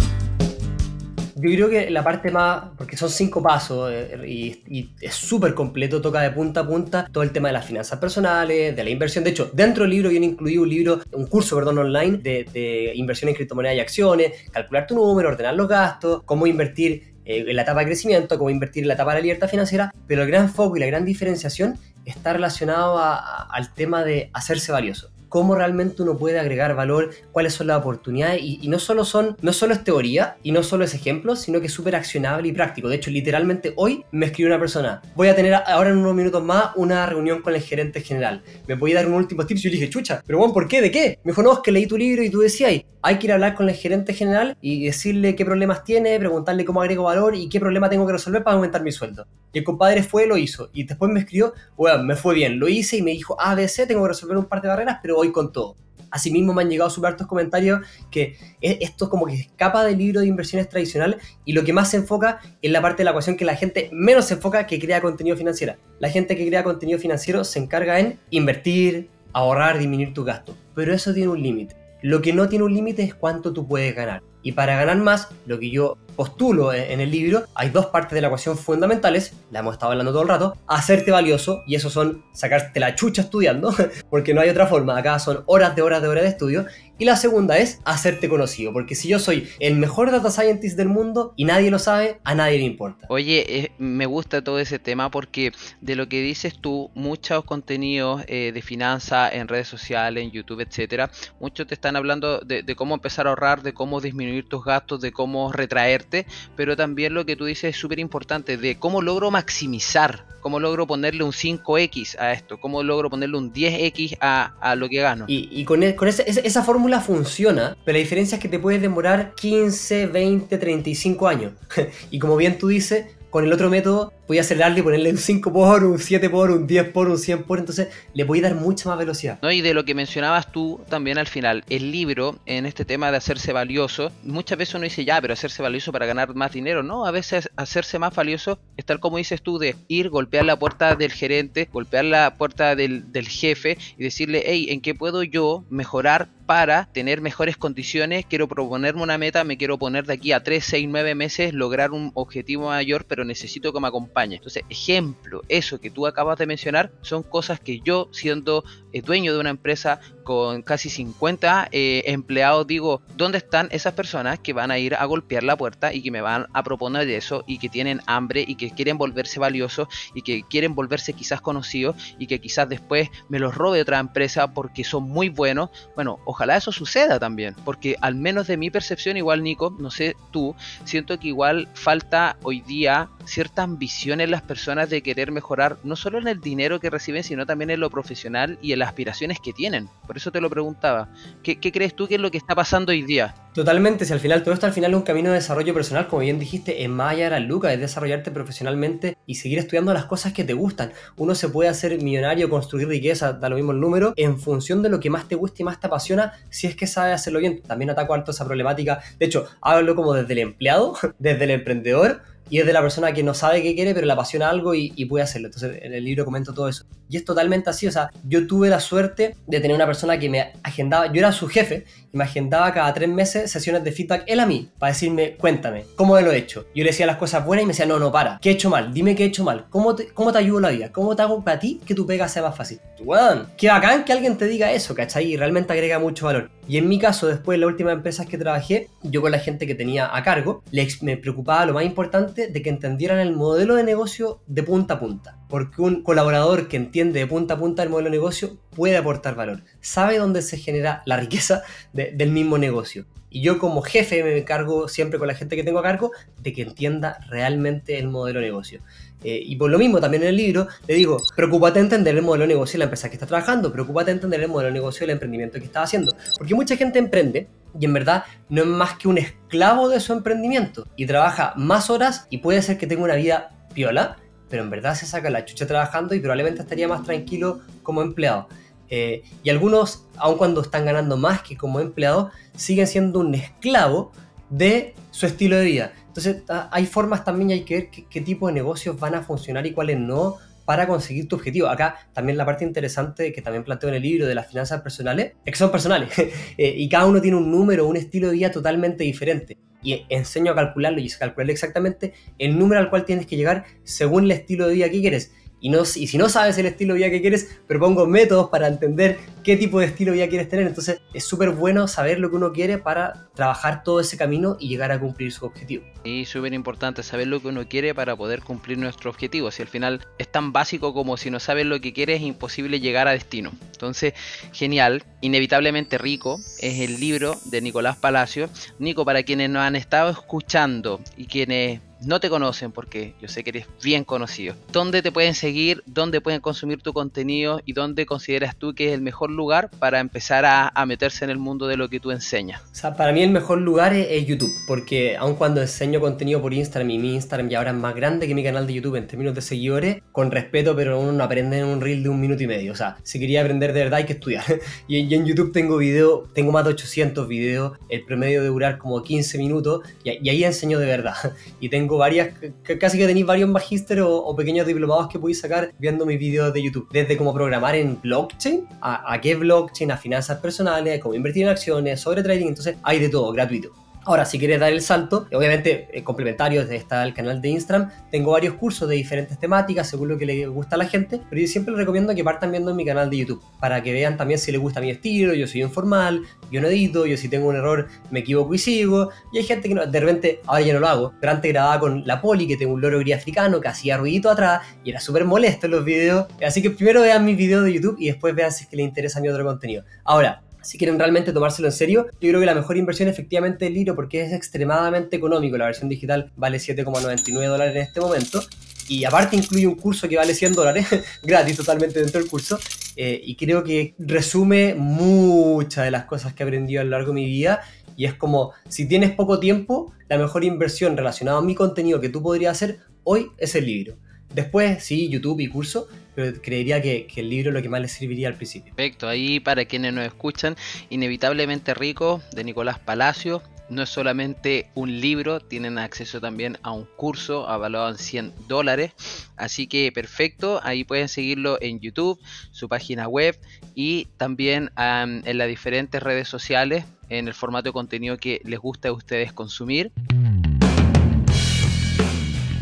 [1.40, 5.54] Yo creo que la parte más, porque son cinco pasos eh, y, y es súper
[5.54, 8.90] completo, toca de punta a punta todo el tema de las finanzas personales, de la
[8.90, 9.22] inversión.
[9.22, 12.90] De hecho, dentro del libro viene incluido un libro, un curso, perdón, online de, de
[12.96, 17.54] inversión en criptomonedas y acciones, calcular tu número, ordenar los gastos, cómo invertir eh, en
[17.54, 20.28] la etapa de crecimiento, cómo invertir en la etapa de la libertad financiera, pero el
[20.28, 26.02] gran foco y la gran diferenciación está relacionado al tema de hacerse valioso cómo realmente
[26.02, 29.74] uno puede agregar valor, cuáles son las oportunidades y, y no solo son, no solo
[29.74, 32.88] es teoría y no solo es ejemplo, sino que es súper accionable y práctico.
[32.88, 36.42] De hecho, literalmente hoy me escribió una persona, voy a tener ahora en unos minutos
[36.42, 38.42] más una reunión con el gerente general.
[38.66, 39.60] ¿Me podía dar un último tips?
[39.60, 40.80] Y yo le dije, chucha, pero bueno, ¿por qué?
[40.80, 41.18] ¿De qué?
[41.24, 42.72] Me dijo, no, es que leí tu libro y tú decías,
[43.02, 46.64] hay que ir a hablar con el gerente general y decirle qué problemas tiene, preguntarle
[46.64, 49.26] cómo agrego valor y qué problema tengo que resolver para aumentar mi sueldo.
[49.52, 50.70] Y el compadre fue, lo hizo.
[50.72, 54.02] Y después me escribió, bueno, me fue bien, lo hice y me dijo, ABC, tengo
[54.02, 55.76] que resolver un par de barreras, pero voy con todo.
[56.10, 60.20] Asimismo me han llegado súper hartos comentarios que e- esto como que escapa del libro
[60.20, 63.36] de inversiones tradicional y lo que más se enfoca es la parte de la ecuación
[63.36, 65.74] que la gente menos se enfoca que crea contenido financiero.
[65.98, 70.56] La gente que crea contenido financiero se encarga en invertir, ahorrar, disminuir tus gastos.
[70.74, 71.76] Pero eso tiene un límite.
[72.00, 74.22] Lo que no tiene un límite es cuánto tú puedes ganar.
[74.48, 78.22] Y para ganar más, lo que yo postulo en el libro, hay dos partes de
[78.22, 82.24] la ecuación fundamentales, la hemos estado hablando todo el rato, hacerte valioso, y eso son
[82.32, 83.74] sacarte la chucha estudiando,
[84.10, 86.64] porque no hay otra forma, acá son horas de horas de horas de estudio,
[86.98, 90.88] y la segunda es hacerte conocido, porque si yo soy el mejor data scientist del
[90.88, 93.06] mundo y nadie lo sabe, a nadie le importa.
[93.08, 98.22] Oye, eh, me gusta todo ese tema porque de lo que dices tú, muchos contenidos
[98.26, 102.74] eh, de finanzas en redes sociales, en YouTube, etcétera, muchos te están hablando de, de
[102.76, 106.26] cómo empezar a ahorrar, de cómo disminuir tus gastos, de cómo retraerte,
[106.56, 110.86] pero también lo que tú dices es súper importante, de cómo logro maximizar, cómo logro
[110.86, 115.26] ponerle un 5x a esto, cómo logro ponerle un 10x a, a lo que gano.
[115.28, 118.58] Y, y con, e- con esa, esa fórmula funciona, pero la diferencia es que te
[118.58, 121.52] puedes demorar 15, 20, 35 años.
[122.10, 125.18] y como bien tú dices, con el otro método voy a acelerarle y ponerle un
[125.18, 128.42] 5 por, un 7 por, un 10 por, un 100 por, entonces le voy a
[128.42, 129.38] dar mucha más velocidad.
[129.42, 129.50] ¿no?
[129.50, 133.18] Y de lo que mencionabas tú también al final, el libro en este tema de
[133.18, 137.06] hacerse valioso, muchas veces uno dice ya, pero hacerse valioso para ganar más dinero, no,
[137.06, 140.94] a veces hacerse más valioso es tal como dices tú de ir, golpear la puerta
[140.94, 145.64] del gerente, golpear la puerta del, del jefe y decirle, hey, ¿en qué puedo yo
[145.70, 148.24] mejorar para tener mejores condiciones?
[148.24, 151.90] Quiero proponerme una meta, me quiero poner de aquí a 3, 6, 9 meses, lograr
[151.90, 154.36] un objetivo mayor, pero necesito que me acompañe.
[154.36, 159.34] Entonces, ejemplo, eso que tú acabas de mencionar son cosas que yo, siendo eh, dueño
[159.34, 164.70] de una empresa con casi 50 eh, empleados, digo, ¿dónde están esas personas que van
[164.70, 167.70] a ir a golpear la puerta y que me van a proponer eso y que
[167.70, 172.42] tienen hambre y que quieren volverse valiosos y que quieren volverse quizás conocidos y que
[172.42, 175.70] quizás después me los robe otra empresa porque son muy buenos?
[175.94, 180.14] Bueno, ojalá eso suceda también, porque al menos de mi percepción, igual Nico, no sé
[180.30, 180.54] tú,
[180.84, 185.96] siento que igual falta hoy día cierta ambición en las personas de querer mejorar no
[185.96, 189.38] solo en el dinero que reciben, sino también en lo profesional y en las aspiraciones
[189.40, 189.88] que tienen.
[190.18, 191.08] Eso te lo preguntaba.
[191.42, 193.34] ¿Qué, crees tú que es lo que está pasando hoy día?
[193.54, 196.20] Totalmente, si al final todo esto al final es un camino de desarrollo personal, como
[196.20, 200.44] bien dijiste, allá de la luca, es desarrollarte profesionalmente y seguir estudiando las cosas que
[200.44, 200.92] te gustan.
[201.16, 204.90] Uno se puede hacer millonario, construir riqueza, da lo mismo el número, en función de
[204.90, 207.62] lo que más te gusta y más te apasiona, si es que sabe hacerlo bien.
[207.62, 209.00] También ataco harto esa problemática.
[209.18, 213.12] De hecho, hablo como desde el empleado, desde el emprendedor y es de la persona
[213.12, 215.48] que no sabe qué quiere, pero le apasiona algo y, puede hacerlo.
[215.48, 216.84] Entonces, en el libro comento todo eso.
[217.08, 217.86] Y es totalmente así.
[217.86, 221.32] O sea, yo tuve la suerte de tener una persona que me agendaba, yo era
[221.32, 224.92] su jefe, y me agendaba cada tres meses sesiones de feedback él a mí, para
[224.92, 226.66] decirme, cuéntame, ¿cómo lo he hecho?
[226.74, 228.70] Yo le decía las cosas buenas y me decía, no, no, para, ¿qué he hecho
[228.70, 228.92] mal?
[228.92, 230.92] Dime qué he hecho mal, ¿cómo te, cómo te ayudo la vida?
[230.92, 232.80] ¿Cómo te hago para ti que tu pega sea más fácil?
[233.00, 235.32] Weón, qué bacán que alguien te diga eso, ¿cachai?
[235.32, 236.50] Y realmente agrega mucho valor.
[236.68, 239.66] Y en mi caso, después de las últimas empresas que trabajé, yo con la gente
[239.66, 243.74] que tenía a cargo, les, me preocupaba lo más importante de que entendieran el modelo
[243.74, 245.38] de negocio de punta a punta.
[245.48, 249.34] Porque un colaborador que entiende de punta a punta el modelo de negocio puede aportar
[249.34, 251.62] valor, sabe dónde se genera la riqueza
[251.92, 253.06] de- del mismo negocio.
[253.28, 256.52] Y yo como jefe me encargo siempre con la gente que tengo a cargo de
[256.52, 258.80] que entienda realmente el modelo de negocio.
[259.24, 262.22] Eh, y por lo mismo también en el libro le digo, preocúpate de entender el
[262.22, 264.74] modelo de negocio de la empresa que está trabajando, preocúpate de entender el modelo de
[264.74, 266.14] negocio del emprendimiento que está haciendo.
[266.38, 267.48] Porque mucha gente emprende
[267.78, 271.90] y en verdad no es más que un esclavo de su emprendimiento y trabaja más
[271.90, 274.16] horas y puede ser que tenga una vida piola,
[274.48, 278.48] pero en verdad se saca la chucha trabajando y probablemente estaría más tranquilo como empleado.
[278.90, 284.12] Eh, y algunos, aun cuando están ganando más que como empleados, siguen siendo un esclavo
[284.50, 285.92] de su estilo de vida.
[286.06, 289.66] Entonces, ah, hay formas también hay que ver qué, tipo de negocios van a funcionar
[289.66, 291.68] y cuáles no para conseguir tu objetivo.
[291.68, 295.32] Acá también la parte interesante que también planteo en el libro de las finanzas personales
[295.44, 296.10] es que son personales
[296.58, 299.58] Eh, y cada uno tiene un número, un estilo de vida totalmente diferente.
[299.80, 304.24] Y enseño a calcularlo y calcular exactamente el número al cual tienes que llegar según
[304.24, 305.32] el estilo de vida que quieres.
[305.60, 309.18] Y, no, si no sabes el estilo de vida que quieres, propongo métodos para entender
[309.42, 310.66] qué tipo de estilo de vida quieres tener.
[310.66, 314.68] Entonces es súper bueno saber lo que uno quiere para trabajar todo ese camino y
[314.68, 315.84] llegar a cumplir su objetivo.
[316.04, 319.50] Y súper importante saber lo que uno quiere para poder cumplir nuestro objetivo.
[319.50, 322.80] Si al final es tan básico como si no sabes lo que quieres es imposible
[322.80, 323.52] llegar a destino.
[323.72, 324.14] Entonces,
[324.52, 328.48] genial, inevitablemente rico es el libro de Nicolás Palacio.
[328.78, 333.44] Nico, para quienes nos han estado escuchando y quienes no te conocen, porque yo sé
[333.44, 335.82] que eres bien conocido, ¿dónde te pueden seguir?
[335.86, 337.60] ¿Dónde pueden consumir tu contenido?
[337.64, 341.38] ¿Y dónde consideras tú que es el mejor lugar para empezar a, meterse en el
[341.38, 342.62] mundo de lo que tú enseñas?
[342.72, 346.40] O sea, para mí el mejor lugar es, es YouTube, porque aun cuando enseño contenido
[346.40, 348.96] por Instagram y mi Instagram ya ahora es más grande que mi canal de YouTube
[348.96, 352.20] en términos de seguidores, con respeto, pero uno no aprende en un reel de un
[352.20, 352.72] minuto y medio.
[352.72, 354.44] O sea, si quería aprender de verdad hay que estudiar.
[354.88, 358.78] y, y en YouTube tengo video, tengo más de 800 videos, el promedio de durar
[358.78, 361.14] como 15 minutos, y, y ahí enseño de verdad.
[361.60, 365.40] y tengo varias, que- casi que tenéis varios magísteres o, o pequeños diplomados que podéis
[365.40, 366.88] sacar viendo mis videos de YouTube.
[366.92, 371.48] Desde cómo programar en blockchain, a, a qué blockchain, a finanzas personales, cómo invertir en
[371.50, 373.70] acciones, sobre trading, entonces hay de todo, gratuito.
[374.08, 378.30] Ahora, si quieres dar el salto, obviamente eh, complementario está el canal de Instagram, tengo
[378.32, 381.46] varios cursos de diferentes temáticas según lo que le gusta a la gente, pero yo
[381.46, 384.50] siempre les recomiendo que partan viendo mi canal de YouTube, para que vean también si
[384.50, 387.86] les gusta mi estilo, yo soy informal, yo no edito, yo si tengo un error
[388.10, 390.88] me equivoco y sigo, y hay gente que no- de repente, ahora ya no lo
[390.88, 393.98] hago, pero antes grababa con la poli, que tengo un loro gris africano que hacía
[393.98, 397.62] ruidito atrás, y era súper molesto en los videos, así que primero vean mis videos
[397.62, 399.84] de YouTube y después vean si es que les interesa mi otro contenido.
[400.02, 403.70] Ahora, si quieren realmente tomárselo en serio, yo creo que la mejor inversión efectivamente es
[403.70, 405.56] el libro porque es extremadamente económico.
[405.56, 408.42] La versión digital vale 7,99 dólares en este momento.
[408.86, 410.86] Y aparte incluye un curso que vale 100 dólares,
[411.22, 412.58] gratis totalmente dentro del curso.
[412.96, 417.12] Eh, y creo que resume muchas de las cosas que he aprendido a lo largo
[417.12, 417.62] de mi vida.
[417.96, 422.10] Y es como, si tienes poco tiempo, la mejor inversión relacionada a mi contenido que
[422.10, 423.96] tú podrías hacer hoy es el libro.
[424.34, 427.92] Después, sí, YouTube y curso, pero creería que, el libro es lo que más les
[427.92, 428.74] serviría al principio.
[428.74, 430.56] Perfecto, ahí para quienes nos escuchan,
[430.90, 433.42] Inevitablemente Rico de Nicolás Palacio.
[433.70, 438.92] No es solamente un libro, tienen acceso también a un curso avalado en 100 dólares.
[439.36, 442.18] Así que perfecto, ahí pueden seguirlo en YouTube,
[442.50, 443.38] su página web
[443.74, 448.58] y también am, en las diferentes redes sociales en el formato de contenido que les
[448.58, 449.92] gusta a ustedes consumir.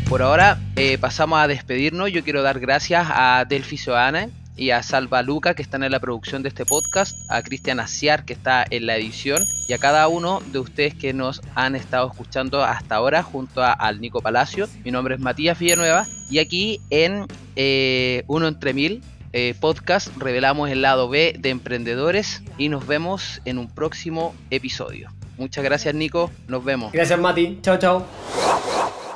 [0.09, 2.11] Por ahora eh, pasamos a despedirnos.
[2.11, 5.99] Yo quiero dar gracias a Delphi Soana y a Salva Luca que están en la
[5.99, 10.07] producción de este podcast, a Cristian Aciar que está en la edición y a cada
[10.07, 14.69] uno de ustedes que nos han estado escuchando hasta ahora junto a, al Nico Palacio.
[14.85, 17.27] Mi nombre es Matías Villanueva y aquí en
[17.57, 19.03] eh, Uno entre Mil
[19.33, 25.11] eh, podcast revelamos el lado B de emprendedores y nos vemos en un próximo episodio.
[25.37, 26.93] Muchas gracias Nico, nos vemos.
[26.93, 29.06] Gracias Mati, chao chao.